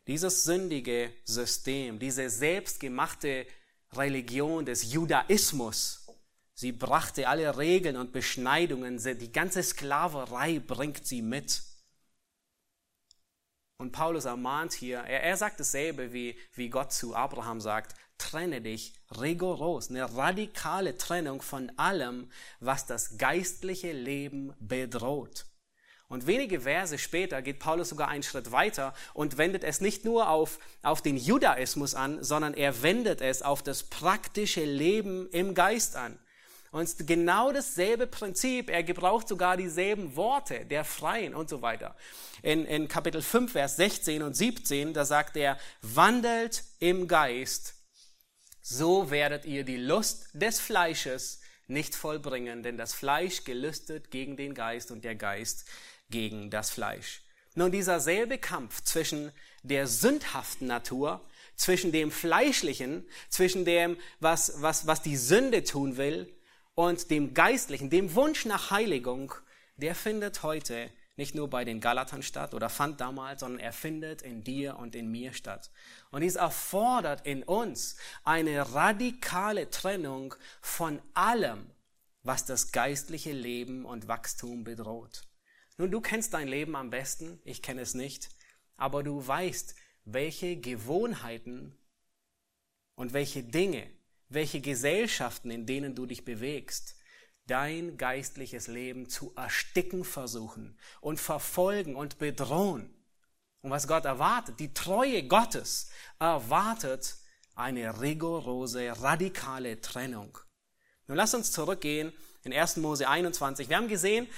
[0.06, 3.46] Dieses sündige System, diese selbstgemachte
[3.92, 6.06] Religion des Judaismus,
[6.54, 11.62] sie brachte alle Regeln und Beschneidungen, die ganze Sklaverei bringt sie mit.
[13.78, 18.60] Und Paulus ermahnt hier, er, er sagt dasselbe, wie, wie Gott zu Abraham sagt, trenne
[18.60, 25.46] dich rigoros, eine radikale Trennung von allem, was das geistliche Leben bedroht.
[26.08, 30.30] Und wenige Verse später geht Paulus sogar einen Schritt weiter und wendet es nicht nur
[30.30, 35.96] auf, auf den Judaismus an, sondern er wendet es auf das praktische Leben im Geist
[35.96, 36.18] an.
[36.70, 41.94] Und genau dasselbe Prinzip, er gebraucht sogar dieselben Worte, der Freien und so weiter.
[42.42, 47.77] In, in Kapitel 5, Vers 16 und 17, da sagt er, wandelt im Geist
[48.60, 54.54] so werdet ihr die Lust des Fleisches nicht vollbringen, denn das Fleisch gelüstet gegen den
[54.54, 55.66] Geist und der Geist
[56.10, 57.22] gegen das Fleisch.
[57.54, 59.32] Nun, dieser selbe Kampf zwischen
[59.62, 61.20] der sündhaften Natur,
[61.56, 66.34] zwischen dem Fleischlichen, zwischen dem, was, was, was die Sünde tun will,
[66.74, 69.34] und dem Geistlichen, dem Wunsch nach Heiligung,
[69.78, 74.22] der findet heute nicht nur bei den Galatern statt oder fand damals, sondern er findet
[74.22, 75.70] in dir und in mir statt.
[76.10, 81.70] Und dies erfordert in uns eine radikale Trennung von allem,
[82.22, 85.22] was das geistliche Leben und Wachstum bedroht.
[85.76, 88.30] Nun, du kennst dein Leben am besten, ich kenne es nicht,
[88.76, 91.76] aber du weißt, welche Gewohnheiten
[92.94, 93.90] und welche Dinge,
[94.28, 96.97] welche Gesellschaften, in denen du dich bewegst,
[97.48, 102.94] dein geistliches Leben zu ersticken versuchen und verfolgen und bedrohen.
[103.60, 105.90] Und was Gott erwartet, die Treue Gottes
[106.20, 107.16] erwartet
[107.56, 110.38] eine rigorose, radikale Trennung.
[111.08, 112.12] Nun lass uns zurückgehen
[112.44, 112.76] in 1.
[112.76, 113.68] Mose 21.
[113.68, 114.28] Wir haben gesehen,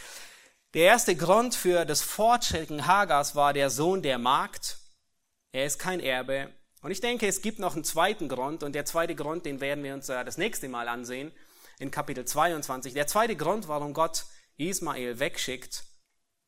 [0.73, 4.79] der erste Grund für das Fortschicken Hagars war der Sohn der Magd.
[5.53, 6.55] Er ist kein Erbe.
[6.81, 8.63] Und ich denke, es gibt noch einen zweiten Grund.
[8.63, 11.33] Und der zweite Grund, den werden wir uns das nächste Mal ansehen,
[11.81, 12.93] in Kapitel 22.
[12.93, 14.27] Der zweite Grund, warum Gott
[14.59, 15.85] Ismael wegschickt,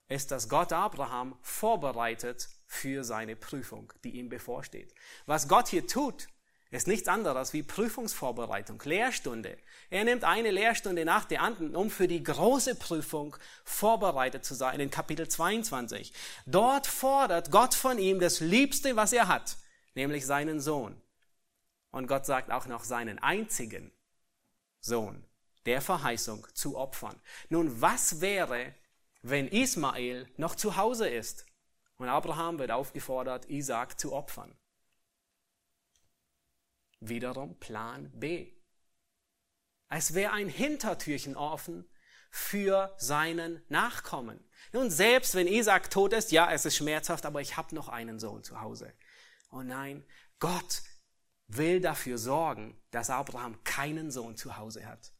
[0.09, 4.95] ist, dass Gott Abraham vorbereitet für seine Prüfung, die ihm bevorsteht.
[5.25, 6.29] Was Gott hier tut,
[6.71, 9.57] ist nichts anderes wie Prüfungsvorbereitung, Lehrstunde.
[9.89, 14.81] Er nimmt eine Lehrstunde nach der anderen, um für die große Prüfung vorbereitet zu sein,
[14.81, 16.13] in Kapitel 22.
[16.45, 19.57] Dort fordert Gott von ihm das Liebste, was er hat,
[19.95, 21.01] nämlich seinen Sohn.
[21.91, 23.93] Und Gott sagt auch noch seinen einzigen
[24.83, 25.25] Sohn
[25.65, 27.21] der Verheißung zu opfern.
[27.49, 28.75] Nun, was wäre,
[29.23, 31.47] wenn Ismael noch zu Hause ist
[31.97, 34.57] und Abraham wird aufgefordert, Isaac zu opfern?
[37.01, 38.53] Wiederum Plan B.
[39.89, 41.89] Es wäre ein Hintertürchen offen
[42.31, 44.43] für seinen Nachkommen.
[44.73, 48.19] Nun, selbst wenn Isaac tot ist, ja, es ist schmerzhaft, aber ich habe noch einen
[48.19, 48.93] Sohn zu Hause.
[49.51, 50.05] Oh nein,
[50.39, 50.83] Gott
[51.57, 55.13] will dafür sorgen, dass Abraham keinen Sohn zu Hause hat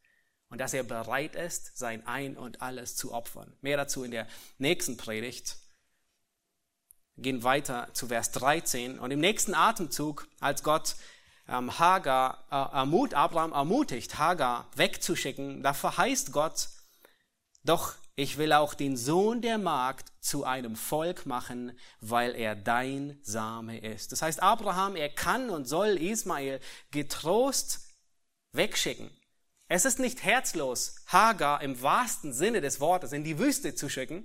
[0.49, 3.57] und dass er bereit ist, sein Ein und alles zu opfern.
[3.61, 4.27] Mehr dazu in der
[4.59, 5.57] nächsten Predigt.
[7.17, 10.97] Wir gehen weiter zu Vers 13 und im nächsten Atemzug, als Gott
[11.49, 16.69] ähm, Hagar, äh, ermut, Abraham ermutigt, Hagar wegzuschicken, da verheißt Gott,
[17.65, 23.19] doch ich will auch den Sohn der Magd zu einem Volk machen, weil er dein
[23.23, 24.13] Same ist.
[24.13, 26.61] Das heißt, Abraham, er kann und soll Ismael
[26.91, 27.81] getrost
[28.53, 29.11] wegschicken.
[29.69, 34.25] Es ist nicht herzlos, Hagar im wahrsten Sinne des Wortes in die Wüste zu schicken.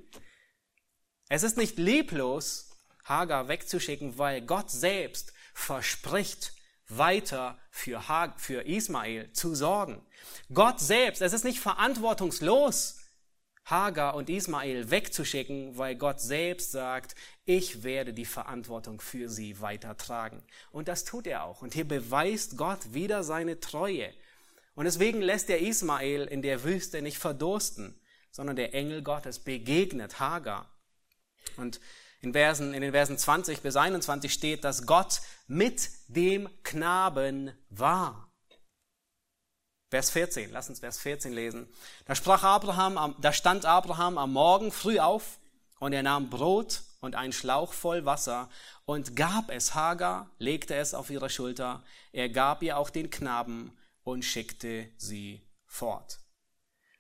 [1.30, 2.72] Es ist nicht lieblos,
[3.06, 6.54] Hagar wegzuschicken, weil Gott selbst verspricht,
[6.90, 10.06] weiter für Ismael zu sorgen.
[10.54, 12.97] Gott selbst, es ist nicht verantwortungslos,
[13.68, 20.42] Hagar und Ismael wegzuschicken, weil Gott selbst sagt, ich werde die Verantwortung für sie weitertragen.
[20.72, 21.62] Und das tut er auch.
[21.62, 24.14] Und hier beweist Gott wieder seine Treue.
[24.76, 28.00] Und deswegen lässt er Ismael in der Wüste nicht verdursten,
[28.32, 30.72] sondern der Engel Gottes begegnet Hagar.
[31.58, 31.82] Und
[32.22, 38.27] in, Versen, in den Versen 20 bis 21 steht, dass Gott mit dem Knaben war.
[39.90, 41.68] Vers 14, lass uns Vers 14 lesen.
[42.06, 45.40] Da sprach Abraham, da stand Abraham am Morgen früh auf
[45.80, 48.50] und er nahm Brot und einen Schlauch voll Wasser
[48.86, 51.84] und gab es Hagar, legte es auf ihre Schulter.
[52.12, 56.20] Er gab ihr auch den Knaben und schickte sie fort.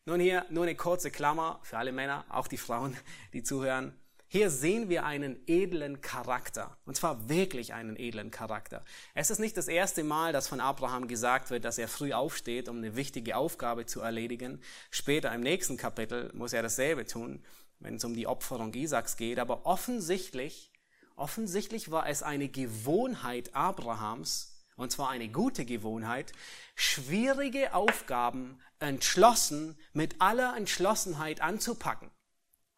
[0.06, 2.96] Nun hier nur eine kurze Klammer für alle Männer, auch die Frauen,
[3.34, 4.00] die zuhören.
[4.30, 6.76] Hier sehen wir einen edlen Charakter.
[6.86, 8.84] Und zwar wirklich einen edlen Charakter.
[9.14, 12.68] Es ist nicht das erste Mal, dass von Abraham gesagt wird, dass er früh aufsteht,
[12.68, 14.60] um eine wichtige Aufgabe zu erledigen.
[14.92, 17.42] Später im nächsten Kapitel muss er dasselbe tun,
[17.80, 19.40] wenn es um die Opferung Isaaks geht.
[19.40, 20.74] Aber offensichtlich,
[21.16, 26.34] offensichtlich war es eine Gewohnheit Abrahams, und zwar eine gute Gewohnheit,
[26.76, 32.12] schwierige Aufgaben entschlossen, mit aller Entschlossenheit anzupacken.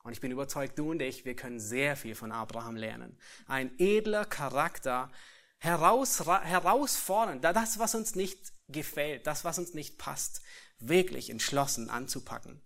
[0.10, 3.16] Und ich bin überzeugt, du und ich, wir können sehr viel von Abraham lernen.
[3.46, 5.12] Ein edler Charakter,
[5.60, 10.42] heraus, herausfordernd, das, was uns nicht gefällt, das, was uns nicht passt,
[10.80, 12.60] wirklich entschlossen anzupacken.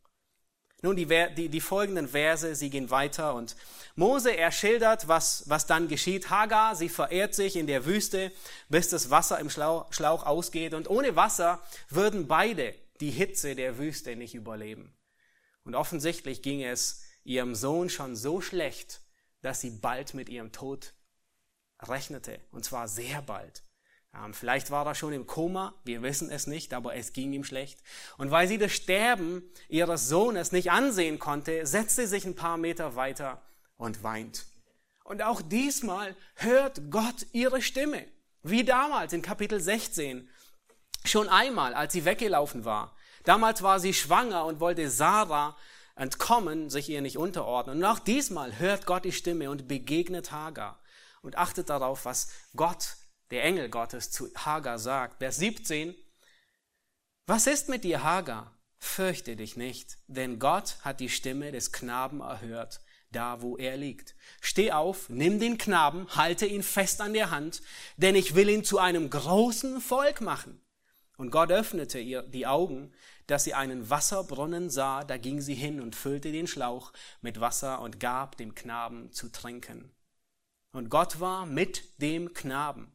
[0.83, 3.57] Nun, die, die, die folgenden Verse, sie gehen weiter und
[3.95, 6.29] Mose, er schildert, was, was dann geschieht.
[6.29, 8.31] Hagar, sie verehrt sich in der Wüste,
[8.69, 13.77] bis das Wasser im Schlauch, Schlauch ausgeht und ohne Wasser würden beide die Hitze der
[13.77, 14.95] Wüste nicht überleben.
[15.65, 19.01] Und offensichtlich ging es ihrem Sohn schon so schlecht,
[19.41, 20.93] dass sie bald mit ihrem Tod
[21.81, 22.39] rechnete.
[22.51, 23.63] Und zwar sehr bald.
[24.15, 27.43] Ähm, vielleicht war er schon im Koma, wir wissen es nicht, aber es ging ihm
[27.43, 27.79] schlecht.
[28.17, 32.57] Und weil sie das Sterben ihres Sohnes nicht ansehen konnte, setzte sie sich ein paar
[32.57, 33.41] Meter weiter
[33.77, 34.45] und weint.
[35.03, 38.05] Und auch diesmal hört Gott ihre Stimme.
[38.43, 40.29] Wie damals in Kapitel 16.
[41.05, 42.95] Schon einmal, als sie weggelaufen war.
[43.23, 45.57] Damals war sie schwanger und wollte Sarah
[45.95, 47.77] entkommen, sich ihr nicht unterordnen.
[47.77, 50.79] Und auch diesmal hört Gott die Stimme und begegnet Hagar
[51.21, 52.97] und achtet darauf, was Gott,
[53.31, 55.19] der Engel Gottes, zu Hagar sagt.
[55.19, 55.95] Vers 17.
[57.25, 58.57] Was ist mit dir, Hagar?
[58.77, 62.81] Fürchte dich nicht, denn Gott hat die Stimme des Knaben erhört,
[63.11, 64.13] da wo er liegt.
[64.41, 67.61] Steh auf, nimm den Knaben, halte ihn fest an der Hand,
[67.95, 70.61] denn ich will ihn zu einem großen Volk machen.
[71.15, 72.93] Und Gott öffnete ihr die Augen,
[73.27, 77.81] dass sie einen Wasserbrunnen sah, da ging sie hin und füllte den Schlauch mit Wasser
[77.81, 79.91] und gab dem Knaben zu trinken.
[80.71, 82.91] Und Gott war mit dem Knaben.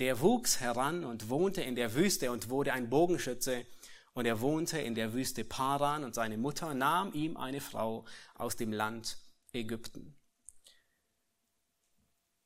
[0.00, 3.64] der wuchs heran und wohnte in der Wüste und wurde ein Bogenschütze.
[4.12, 8.04] Und er wohnte in der Wüste Paran und seine Mutter nahm ihm eine Frau
[8.34, 9.18] aus dem Land
[9.52, 10.16] Ägypten.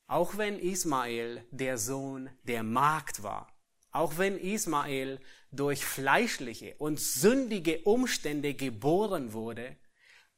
[0.07, 3.47] Auch wenn Ismael der Sohn der Magd war,
[3.91, 5.19] auch wenn Ismael
[5.51, 9.77] durch fleischliche und sündige Umstände geboren wurde,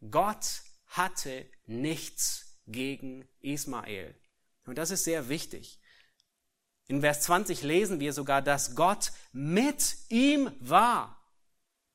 [0.10, 4.16] Gott hatte nichts gegen Ismael.
[4.66, 5.80] Und das ist sehr wichtig.
[6.88, 11.22] In Vers 20 lesen wir sogar, dass Gott mit ihm war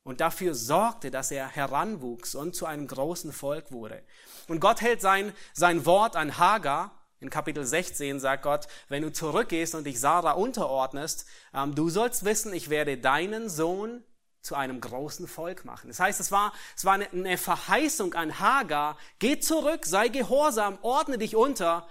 [0.04, 4.02] und dafür sorgte, dass er heranwuchs und zu einem großen Volk wurde.
[4.48, 7.05] Und Gott hält sein, sein Wort an Hagar.
[7.20, 12.24] In Kapitel 16 sagt Gott, wenn du zurückgehst und dich Sarah unterordnest, ähm, du sollst
[12.24, 14.04] wissen, ich werde deinen Sohn
[14.42, 15.88] zu einem großen Volk machen.
[15.88, 20.78] Das heißt, es war, es war eine, eine Verheißung an Hagar, geh zurück, sei gehorsam,
[20.82, 21.88] ordne dich unter,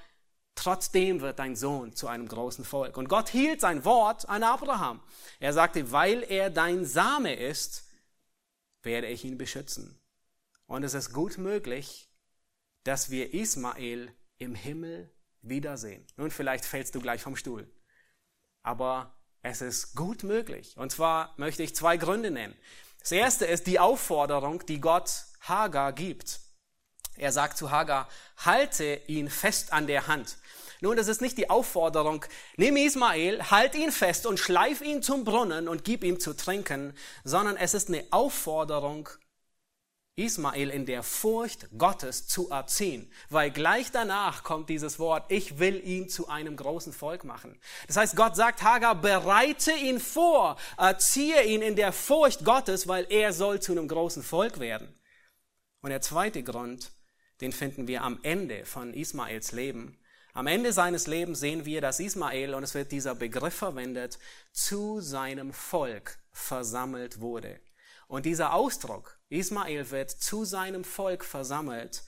[0.56, 2.98] Trotzdem wird dein Sohn zu einem großen Volk.
[2.98, 5.02] Und Gott hielt sein Wort an Abraham.
[5.40, 7.84] Er sagte, weil er dein Same ist,
[8.82, 10.00] werde ich ihn beschützen.
[10.66, 12.10] Und es ist gut möglich,
[12.84, 15.12] dass wir Ismael im Himmel
[15.48, 16.06] wiedersehen.
[16.18, 17.68] Nun, vielleicht fällst du gleich vom Stuhl.
[18.64, 20.76] Aber es ist gut möglich.
[20.78, 22.56] Und zwar möchte ich zwei Gründe nennen.
[23.00, 26.40] Das erste ist die Aufforderung, die Gott Hagar gibt.
[27.18, 30.38] Er sagt zu Hagar, halte ihn fest an der Hand.
[30.82, 32.26] Nun, das ist nicht die Aufforderung,
[32.58, 36.94] nimm Ismael, halt ihn fest und schleif ihn zum Brunnen und gib ihm zu trinken,
[37.24, 39.10] sondern es ist eine Aufforderung,
[40.18, 45.82] Ismael in der Furcht Gottes zu erziehen, weil gleich danach kommt dieses Wort, ich will
[45.86, 47.60] ihn zu einem großen Volk machen.
[47.88, 53.06] Das heißt, Gott sagt Hagar, bereite ihn vor, erziehe ihn in der Furcht Gottes, weil
[53.10, 54.88] er soll zu einem großen Volk werden.
[55.82, 56.92] Und der zweite Grund,
[57.42, 60.00] den finden wir am Ende von Ismaels Leben.
[60.34, 64.18] Am Ende seines Lebens sehen wir, dass Ismael, und es wird dieser Begriff verwendet,
[64.54, 67.60] zu seinem Volk versammelt wurde.
[68.08, 72.04] Und dieser Ausdruck, Ismael wird zu seinem Volk versammelt,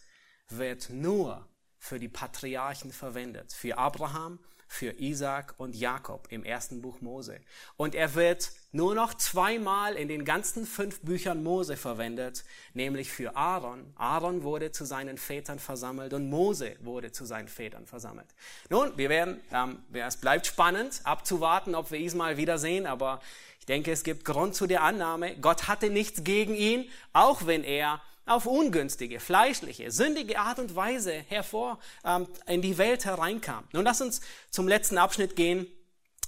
[0.49, 1.47] wird nur
[1.79, 7.39] für die Patriarchen verwendet, für Abraham, für Isaac und Jakob im ersten Buch Mose.
[7.77, 12.43] Und er wird nur noch zweimal in den ganzen fünf Büchern Mose verwendet,
[12.73, 13.93] nämlich für Aaron.
[13.95, 18.27] Aaron wurde zu seinen Vätern versammelt und Mose wurde zu seinen Vätern versammelt.
[18.69, 23.21] Nun, wir werden, ähm, es bleibt spannend abzuwarten, ob wir Ismael wiedersehen, aber
[23.67, 28.01] denke, es gibt Grund zu der Annahme, Gott hatte nichts gegen ihn, auch wenn er
[28.25, 33.63] auf ungünstige, fleischliche, sündige Art und Weise hervor ähm, in die Welt hereinkam.
[33.71, 35.65] Nun lass uns zum letzten Abschnitt gehen,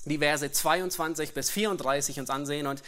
[0.05, 2.81] die Verse 22 bis 34 uns ansehen und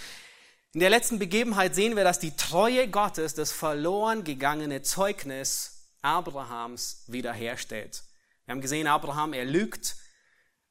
[0.73, 7.03] in der letzten Begebenheit sehen wir, dass die Treue Gottes das verloren gegangene Zeugnis Abrahams
[7.07, 8.03] wiederherstellt.
[8.45, 9.97] Wir haben gesehen, Abraham, er lügt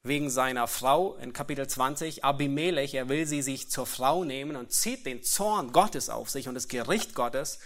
[0.03, 4.71] wegen seiner Frau in Kapitel 20, Abimelech, er will sie sich zur Frau nehmen und
[4.71, 7.59] zieht den Zorn Gottes auf sich und das Gericht Gottes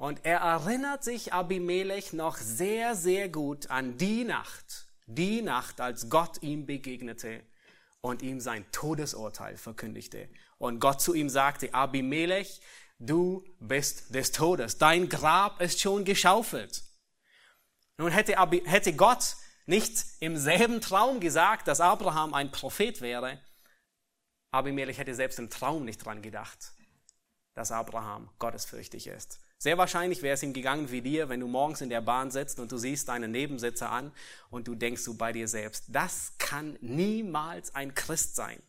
[0.00, 6.08] und er erinnert sich Abimelech noch sehr, sehr gut an die Nacht, die Nacht, als
[6.08, 7.42] Gott ihm begegnete
[8.00, 10.30] und ihm sein Todesurteil verkündigte.
[10.56, 12.62] Und Gott zu ihm sagte, Abimelech,
[12.98, 16.82] du bist des Todes, dein Grab ist schon geschaufelt.
[17.98, 19.36] Nun hätte, Abi, hätte Gott
[19.70, 23.40] nicht im selben Traum gesagt, dass Abraham ein Prophet wäre,
[24.50, 26.72] Abimelech hätte selbst im Traum nicht dran gedacht,
[27.54, 29.40] dass Abraham gottesfürchtig ist.
[29.58, 32.58] Sehr wahrscheinlich wäre es ihm gegangen wie dir, wenn du morgens in der Bahn sitzt
[32.58, 34.12] und du siehst deinen Nebensitzer an
[34.50, 38.60] und du denkst so bei dir selbst, das kann niemals ein Christ sein.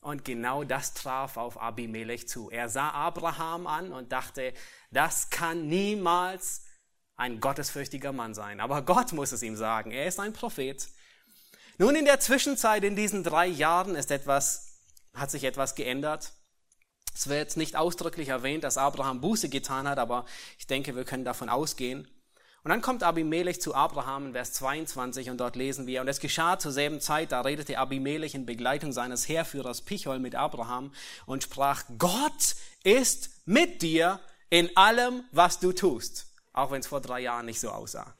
[0.00, 2.50] Und genau das traf auf Abimelech zu.
[2.50, 4.54] Er sah Abraham an und dachte,
[4.90, 6.69] das kann niemals
[7.20, 8.60] ein gottesfürchtiger Mann sein.
[8.60, 9.90] Aber Gott muss es ihm sagen.
[9.90, 10.88] Er ist ein Prophet.
[11.78, 14.80] Nun, in der Zwischenzeit, in diesen drei Jahren, ist etwas,
[15.14, 16.32] hat sich etwas geändert.
[17.14, 20.24] Es wird nicht ausdrücklich erwähnt, dass Abraham Buße getan hat, aber
[20.58, 22.08] ich denke, wir können davon ausgehen.
[22.62, 26.20] Und dann kommt Abimelech zu Abraham in Vers 22 und dort lesen wir, und es
[26.20, 30.92] geschah zur selben Zeit, da redete Abimelech in Begleitung seines Heerführers Pichol mit Abraham
[31.24, 37.00] und sprach, Gott ist mit dir in allem, was du tust, auch wenn es vor
[37.00, 38.14] drei Jahren nicht so aussah.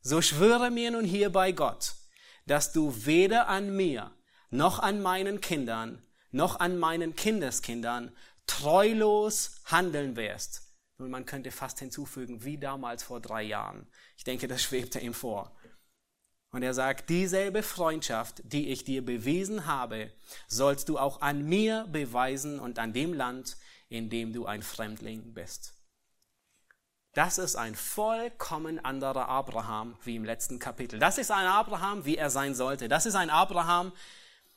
[0.00, 1.94] So schwöre mir nun hier bei Gott,
[2.46, 4.12] dass du weder an mir
[4.50, 8.14] noch an meinen Kindern noch an meinen Kindeskindern
[8.46, 10.62] treulos handeln wirst.
[10.98, 13.86] Nun, man könnte fast hinzufügen, wie damals vor drei Jahren.
[14.16, 15.56] Ich denke, das schwebte ihm vor.
[16.50, 20.12] Und er sagt, dieselbe Freundschaft, die ich dir bewiesen habe,
[20.46, 23.56] sollst du auch an mir beweisen und an dem Land,
[23.88, 25.73] in dem du ein Fremdling bist.
[27.14, 30.98] Das ist ein vollkommen anderer Abraham wie im letzten Kapitel.
[30.98, 32.88] Das ist ein Abraham, wie er sein sollte.
[32.88, 33.92] Das ist ein Abraham,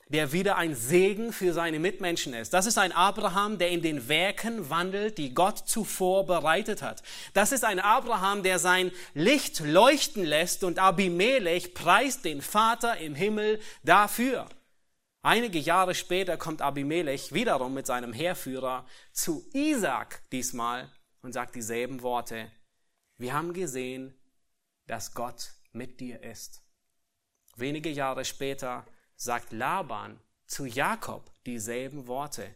[0.07, 2.53] der wieder ein Segen für seine Mitmenschen ist.
[2.53, 7.03] Das ist ein Abraham, der in den Werken wandelt, die Gott zuvor bereitet hat.
[7.35, 13.13] Das ist ein Abraham, der sein Licht leuchten lässt und Abimelech preist den Vater im
[13.13, 14.47] Himmel dafür.
[15.21, 20.89] Einige Jahre später kommt Abimelech wiederum mit seinem Heerführer zu Isaac diesmal
[21.28, 22.49] und sagt dieselben Worte.
[23.17, 24.17] Wir haben gesehen,
[24.86, 26.63] dass Gott mit dir ist.
[27.57, 28.86] Wenige Jahre später
[29.17, 32.55] sagt Laban zu Jakob dieselben Worte.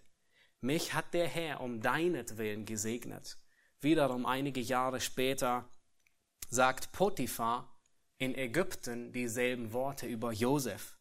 [0.61, 3.37] Mich hat der Herr um deinetwillen gesegnet.
[3.81, 5.67] Wiederum einige Jahre später
[6.49, 7.77] sagt Potiphar
[8.19, 10.97] in Ägypten dieselben Worte über Josef.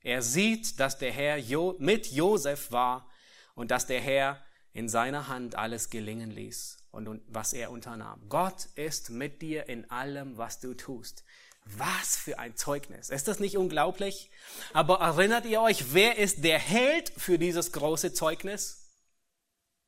[0.00, 1.36] Er sieht, dass der Herr
[1.78, 3.08] mit Josef war
[3.54, 8.28] und dass der Herr in seiner Hand alles gelingen ließ und was er unternahm.
[8.28, 11.24] Gott ist mit dir in allem, was du tust.
[11.64, 13.08] Was für ein Zeugnis.
[13.08, 14.30] Ist das nicht unglaublich?
[14.72, 18.90] Aber erinnert ihr euch, wer ist der Held für dieses große Zeugnis?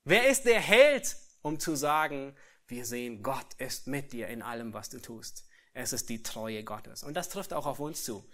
[0.04, 2.36] Wer ist der Held, um zu sagen,
[2.68, 5.46] wir sehen, Gott ist mit dir in allem, was du tust.
[5.72, 7.02] Es ist die Treue Gottes.
[7.02, 8.24] Und das trifft auch auf uns zu.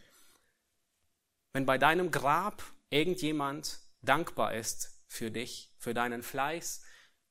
[1.52, 6.82] Wenn bei deinem Grab irgendjemand dankbar ist für dich, für deinen Fleiß,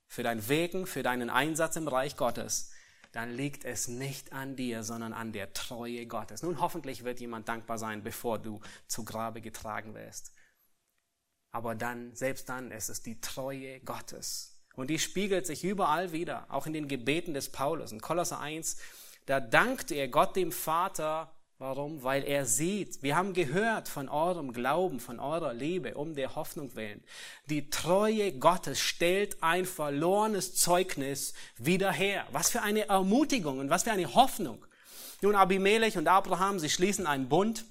[0.06, 2.72] für dein Wegen, für deinen Einsatz im Reich Gottes,
[3.14, 6.44] dann liegt es nicht an dir, sondern an der Treue Gottes.
[6.44, 10.34] Nun, hoffentlich wird jemand dankbar sein, bevor du zu Grabe getragen wirst.
[11.52, 14.62] Aber dann, selbst dann, ist es die Treue Gottes.
[14.76, 17.92] Und die spiegelt sich überall wieder, auch in den Gebeten des Paulus.
[17.92, 18.78] In Kolosser 1,
[19.26, 22.04] da dankt er Gott dem Vater Warum?
[22.04, 26.74] Weil er sieht, wir haben gehört von eurem Glauben, von eurer Liebe, um der Hoffnung
[26.78, 27.04] willen.
[27.48, 32.26] Die Treue Gottes stellt ein verlorenes Zeugnis wieder her.
[32.32, 34.66] Was für eine Ermutigung und was für eine Hoffnung.
[35.22, 37.66] Nun, Abimelech und Abraham, sie schließen einen Bund.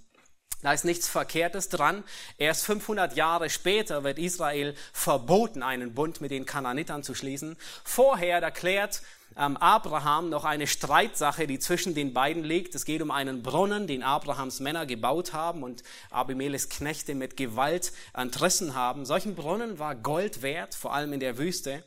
[0.62, 2.02] Da ist nichts Verkehrtes dran.
[2.36, 7.56] Erst 500 Jahre später wird Israel verboten, einen Bund mit den Kananitern zu schließen.
[7.84, 9.02] Vorher erklärt
[9.36, 12.74] ähm, Abraham noch eine Streitsache, die zwischen den beiden liegt.
[12.74, 17.92] Es geht um einen Brunnen, den Abrahams Männer gebaut haben und Abimelechs Knechte mit Gewalt
[18.12, 19.04] entrissen haben.
[19.04, 21.84] Solchen Brunnen war Gold wert, vor allem in der Wüste.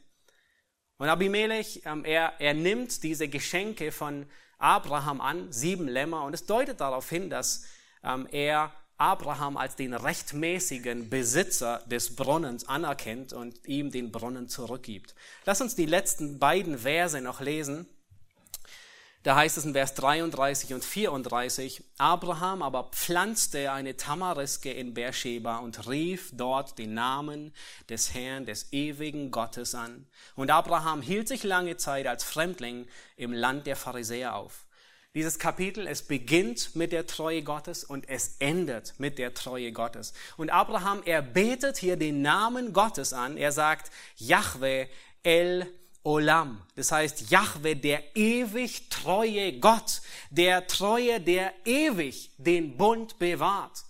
[0.98, 4.28] Und Abimelech, ähm, er, er nimmt diese Geschenke von
[4.60, 7.66] Abraham an, sieben Lämmer, und es deutet darauf hin, dass
[8.02, 8.72] er
[9.02, 15.16] Abraham als den rechtmäßigen Besitzer des Brunnens anerkennt und ihm den Brunnen zurückgibt.
[15.46, 17.88] Lass uns die letzten beiden Verse noch lesen.
[19.24, 25.58] Da heißt es in Vers 33 und 34, Abraham aber pflanzte eine Tamariske in Beersheba
[25.58, 27.54] und rief dort den Namen
[27.90, 30.08] des Herrn, des ewigen Gottes an.
[30.36, 34.66] Und Abraham hielt sich lange Zeit als Fremdling im Land der Pharisäer auf.
[35.14, 40.14] Dieses Kapitel, es beginnt mit der Treue Gottes und es endet mit der Treue Gottes.
[40.38, 43.36] Und Abraham, er betet hier den Namen Gottes an.
[43.36, 44.88] Er sagt, Yahweh
[45.22, 45.68] El
[46.04, 46.64] Olam.
[46.76, 53.84] Das heißt, Yahweh, der ewig treue Gott, der Treue, der ewig den Bund bewahrt.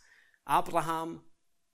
[0.43, 1.23] Abraham,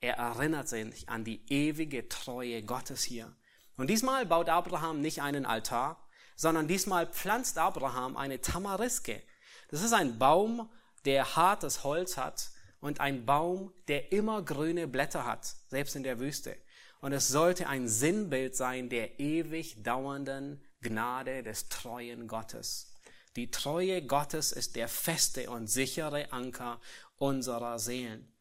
[0.02, 3.34] er erinnert sich an die ewige Treue Gottes hier.
[3.78, 9.24] Und diesmal baut Abraham nicht einen Altar, sondern diesmal pflanzt Abraham eine Tamariske.
[9.70, 10.70] Das ist ein Baum,
[11.06, 16.20] der hartes Holz hat und ein Baum, der immer grüne Blätter hat, selbst in der
[16.20, 16.56] Wüste.
[17.00, 22.94] Und es sollte ein Sinnbild sein der ewig dauernden Gnade des treuen Gottes.
[23.36, 26.80] Die Treue Gottes ist der feste und sichere Anker
[27.18, 28.32] unserer Seelen.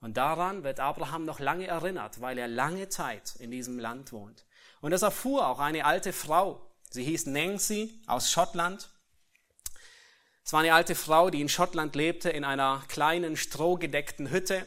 [0.00, 4.46] Und daran wird Abraham noch lange erinnert, weil er lange Zeit in diesem Land wohnt.
[4.80, 6.70] Und das erfuhr auch eine alte Frau.
[6.90, 8.90] Sie hieß Nancy aus Schottland.
[10.50, 14.66] Es war eine alte Frau, die in Schottland lebte, in einer kleinen, strohgedeckten Hütte.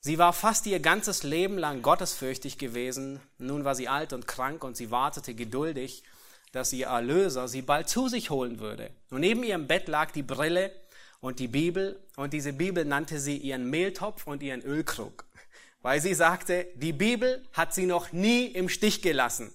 [0.00, 3.20] Sie war fast ihr ganzes Leben lang gottesfürchtig gewesen.
[3.36, 6.02] Nun war sie alt und krank und sie wartete geduldig,
[6.52, 8.90] dass ihr Erlöser sie bald zu sich holen würde.
[9.10, 10.72] Und neben ihrem Bett lag die Brille
[11.20, 15.26] und die Bibel und diese Bibel nannte sie ihren Mehltopf und ihren Ölkrug,
[15.82, 19.52] weil sie sagte, die Bibel hat sie noch nie im Stich gelassen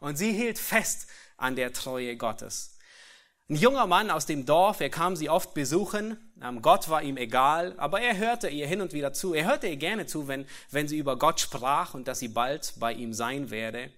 [0.00, 2.71] und sie hielt fest an der Treue Gottes.
[3.48, 6.16] Ein junger Mann aus dem Dorf, er kam sie oft besuchen.
[6.40, 9.34] Ähm, Gott war ihm egal, aber er hörte ihr hin und wieder zu.
[9.34, 12.74] Er hörte ihr gerne zu, wenn, wenn sie über Gott sprach und dass sie bald
[12.78, 13.90] bei ihm sein werde.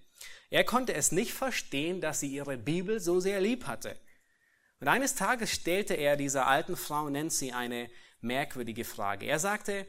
[0.49, 3.95] Er konnte es nicht verstehen, dass sie ihre Bibel so sehr lieb hatte.
[4.79, 7.89] Und eines Tages stellte er dieser alten Frau Nancy eine
[8.21, 9.25] merkwürdige Frage.
[9.25, 9.87] Er sagte,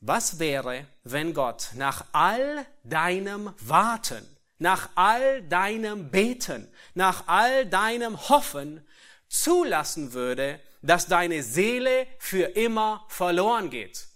[0.00, 4.24] was wäre, wenn Gott nach all deinem Warten
[4.64, 8.82] nach all deinem Beten, nach all deinem Hoffen
[9.28, 14.08] zulassen würde, dass deine Seele für immer verloren geht.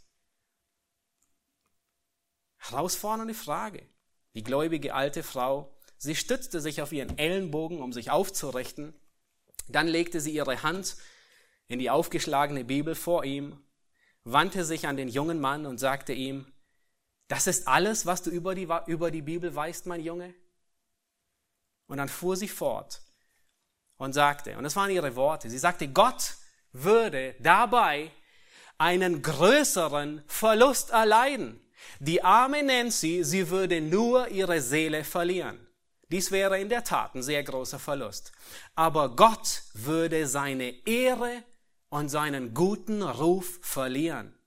[2.56, 3.86] Herausfordernde Frage.
[4.32, 8.94] Die gläubige alte Frau, sie stützte sich auf ihren Ellenbogen, um sich aufzurichten.
[9.68, 10.96] Dann legte sie ihre Hand
[11.66, 13.62] in die aufgeschlagene Bibel vor ihm,
[14.24, 16.50] wandte sich an den jungen Mann und sagte ihm,
[17.28, 20.34] das ist alles, was du über die, über die Bibel weißt, mein Junge?
[21.86, 23.00] Und dann fuhr sie fort
[23.96, 26.34] und sagte, und das waren ihre Worte, sie sagte, Gott
[26.72, 28.10] würde dabei
[28.78, 31.60] einen größeren Verlust erleiden.
[31.98, 35.66] Die arme Nancy, sie würde nur ihre Seele verlieren.
[36.10, 38.32] Dies wäre in der Tat ein sehr großer Verlust.
[38.74, 41.44] Aber Gott würde seine Ehre
[41.90, 44.37] und seinen guten Ruf verlieren.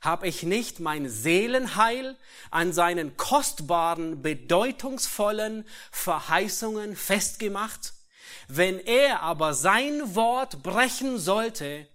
[0.00, 2.16] Hab ich nicht mein Seelenheil
[2.50, 7.94] an seinen kostbaren, bedeutungsvollen Verheißungen festgemacht?
[8.46, 11.88] Wenn er aber sein Wort brechen sollte,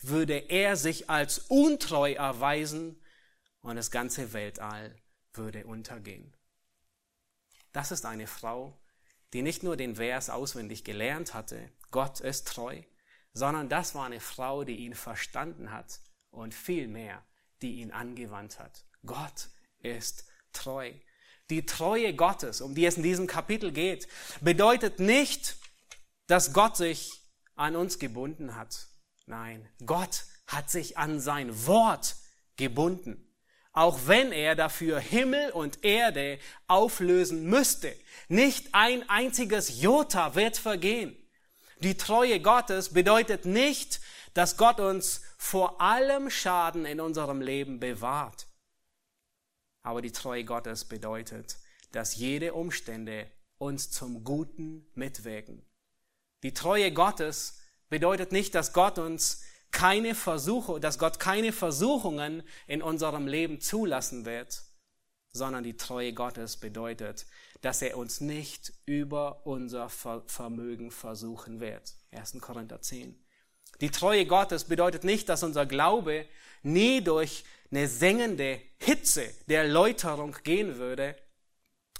[0.00, 3.00] würde er sich als untreu erweisen
[3.60, 4.96] und das ganze Weltall
[5.34, 6.34] würde untergehen.
[7.72, 8.78] Das ist eine Frau,
[9.32, 12.82] die nicht nur den Vers auswendig gelernt hatte, Gott ist treu,
[13.32, 16.00] sondern das war eine Frau, die ihn verstanden hat
[16.30, 17.24] und vielmehr,
[17.62, 18.84] die ihn angewandt hat.
[19.06, 19.48] Gott
[19.80, 20.92] ist treu.
[21.50, 24.08] Die Treue Gottes, um die es in diesem Kapitel geht,
[24.40, 25.56] bedeutet nicht,
[26.26, 27.12] dass Gott sich
[27.56, 28.86] an uns gebunden hat.
[29.26, 32.16] Nein, Gott hat sich an sein Wort
[32.56, 33.28] gebunden.
[33.72, 37.94] Auch wenn er dafür Himmel und Erde auflösen müsste.
[38.28, 41.16] Nicht ein einziges Jota wird vergehen.
[41.78, 44.00] Die Treue Gottes bedeutet nicht,
[44.34, 48.46] dass Gott uns vor allem Schaden in unserem Leben bewahrt.
[49.82, 51.58] Aber die Treue Gottes bedeutet,
[51.90, 53.28] dass jede Umstände
[53.58, 55.66] uns zum Guten mitwirken.
[56.44, 57.58] Die Treue Gottes
[57.90, 64.24] bedeutet nicht, dass Gott uns keine Versuche, dass Gott keine Versuchungen in unserem Leben zulassen
[64.24, 64.62] wird,
[65.32, 67.26] sondern die Treue Gottes bedeutet,
[67.62, 71.96] dass er uns nicht über unser Vermögen versuchen wird.
[72.12, 72.38] 1.
[72.40, 73.21] Korinther 10.
[73.82, 76.26] Die Treue Gottes bedeutet nicht, dass unser Glaube
[76.62, 81.16] nie durch eine sengende Hitze der Läuterung gehen würde,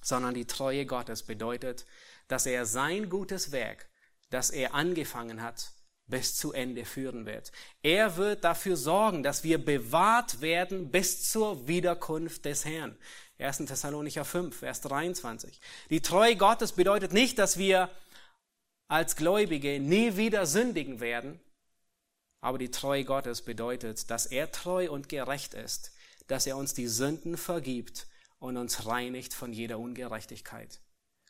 [0.00, 1.84] sondern die Treue Gottes bedeutet,
[2.28, 3.86] dass er sein gutes Werk
[4.32, 5.72] das er angefangen hat,
[6.06, 7.52] bis zu Ende führen wird.
[7.82, 12.96] Er wird dafür sorgen, dass wir bewahrt werden bis zur Wiederkunft des Herrn.
[13.38, 13.58] 1.
[13.58, 15.60] Thessalonicher 5, Vers 23.
[15.90, 17.90] Die Treue Gottes bedeutet nicht, dass wir
[18.88, 21.40] als Gläubige nie wieder sündigen werden,
[22.42, 25.92] aber die Treue Gottes bedeutet, dass er treu und gerecht ist,
[26.26, 30.80] dass er uns die Sünden vergibt und uns reinigt von jeder Ungerechtigkeit.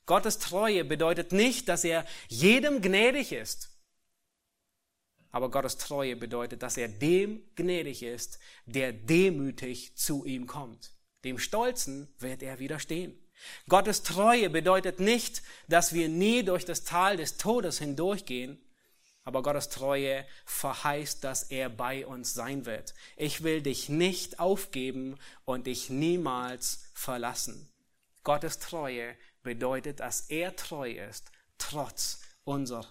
[0.07, 3.69] Gottes Treue bedeutet nicht, dass er jedem gnädig ist.
[5.31, 10.93] Aber Gottes Treue bedeutet, dass er dem gnädig ist, der demütig zu ihm kommt.
[11.25, 13.19] Dem Stolzen wird er widerstehen.
[13.69, 18.59] Gottes Treue bedeutet nicht, dass wir nie durch das Tal des Todes hindurchgehen,
[19.25, 22.95] aber Gottes Treue verheißt, dass er bei uns sein wird.
[23.17, 27.71] Ich will dich nicht aufgeben und dich niemals verlassen.
[28.25, 32.87] Gottes Treue bedeutet, dass er treu ist, trotz unserer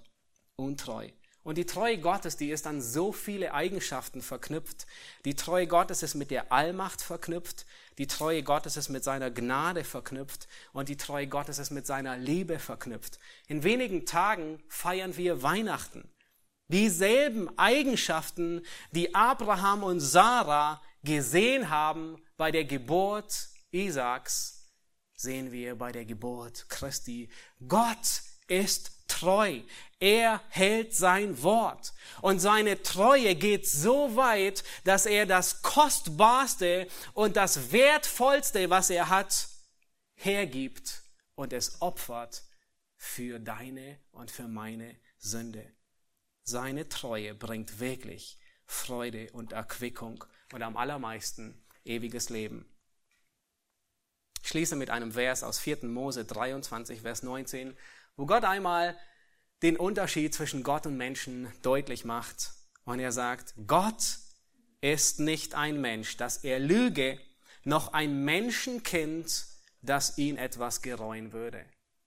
[0.55, 1.09] Untreu.
[1.43, 4.85] Und die Treue Gottes, die ist an so viele Eigenschaften verknüpft.
[5.25, 7.65] Die Treue Gottes ist mit der Allmacht verknüpft.
[7.97, 10.47] Die Treue Gottes ist mit seiner Gnade verknüpft.
[10.71, 13.17] Und die Treue Gottes ist mit seiner Liebe verknüpft.
[13.47, 16.07] In wenigen Tagen feiern wir Weihnachten.
[16.71, 24.69] Dieselben Eigenschaften, die Abraham und Sarah gesehen haben bei der Geburt Isaaks,
[25.13, 27.29] sehen wir bei der Geburt Christi.
[27.67, 29.59] Gott ist treu.
[29.99, 31.93] Er hält sein Wort.
[32.21, 39.09] Und seine Treue geht so weit, dass er das Kostbarste und das Wertvollste, was er
[39.09, 39.49] hat,
[40.15, 41.03] hergibt
[41.35, 42.43] und es opfert
[42.95, 45.65] für deine und für meine Sünde.
[46.43, 50.23] Seine Treue bringt wirklich Freude und Erquickung
[50.53, 52.65] und am allermeisten ewiges Leben.
[54.41, 55.85] Ich schließe mit einem Vers aus 4.
[55.85, 57.77] Mose 23, Vers 19,
[58.15, 58.97] wo Gott einmal
[59.61, 62.51] den Unterschied zwischen Gott und Menschen deutlich macht.
[62.83, 64.17] Und er sagt, Gott
[64.81, 67.19] ist nicht ein Mensch, dass er lüge,
[67.63, 69.45] noch ein Menschenkind,
[69.83, 71.63] das ihn etwas gereuen würde.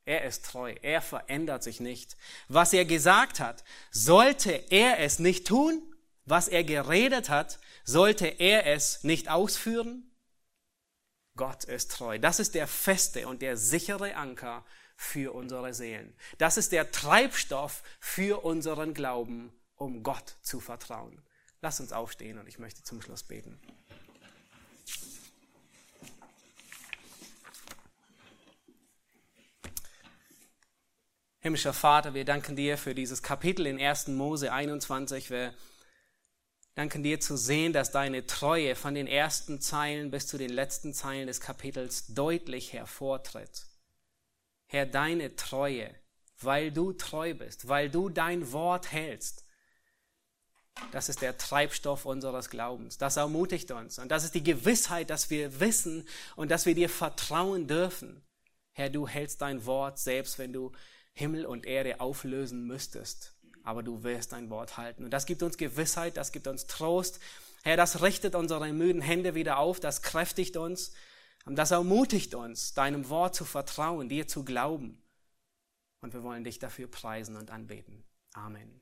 [0.06, 2.16] Er ist treu, er verändert sich nicht.
[2.48, 5.82] Was er gesagt hat, sollte er es nicht tun?
[6.26, 10.10] Was er geredet hat, sollte er es nicht ausführen?
[11.36, 12.18] Gott ist treu.
[12.18, 14.64] Das ist der feste und der sichere Anker
[14.96, 16.16] für unsere Seelen.
[16.38, 21.22] Das ist der Treibstoff für unseren Glauben, um Gott zu vertrauen.
[21.60, 23.60] Lass uns aufstehen und ich möchte zum Schluss beten.
[31.44, 34.08] Himmlischer Vater, wir danken dir für dieses Kapitel in 1.
[34.08, 35.28] Mose 21.
[35.28, 35.52] Wir
[36.74, 40.94] danken dir zu sehen, dass deine Treue von den ersten Zeilen bis zu den letzten
[40.94, 43.66] Zeilen des Kapitels deutlich hervortritt.
[44.68, 45.94] Herr, deine Treue,
[46.40, 49.44] weil du treu bist, weil du dein Wort hältst,
[50.92, 52.96] das ist der Treibstoff unseres Glaubens.
[52.96, 53.98] Das ermutigt uns.
[53.98, 58.24] Und das ist die Gewissheit, dass wir wissen und dass wir dir vertrauen dürfen.
[58.72, 60.72] Herr, du hältst dein Wort, selbst wenn du
[61.14, 63.34] Himmel und Erde auflösen müsstest.
[63.62, 65.04] Aber du wirst dein Wort halten.
[65.04, 67.20] Und das gibt uns Gewissheit, das gibt uns Trost.
[67.62, 70.92] Herr, das richtet unsere müden Hände wieder auf, das kräftigt uns.
[71.46, 75.02] Das ermutigt uns, deinem Wort zu vertrauen, dir zu glauben.
[76.00, 78.04] Und wir wollen dich dafür preisen und anbeten.
[78.34, 78.80] Amen.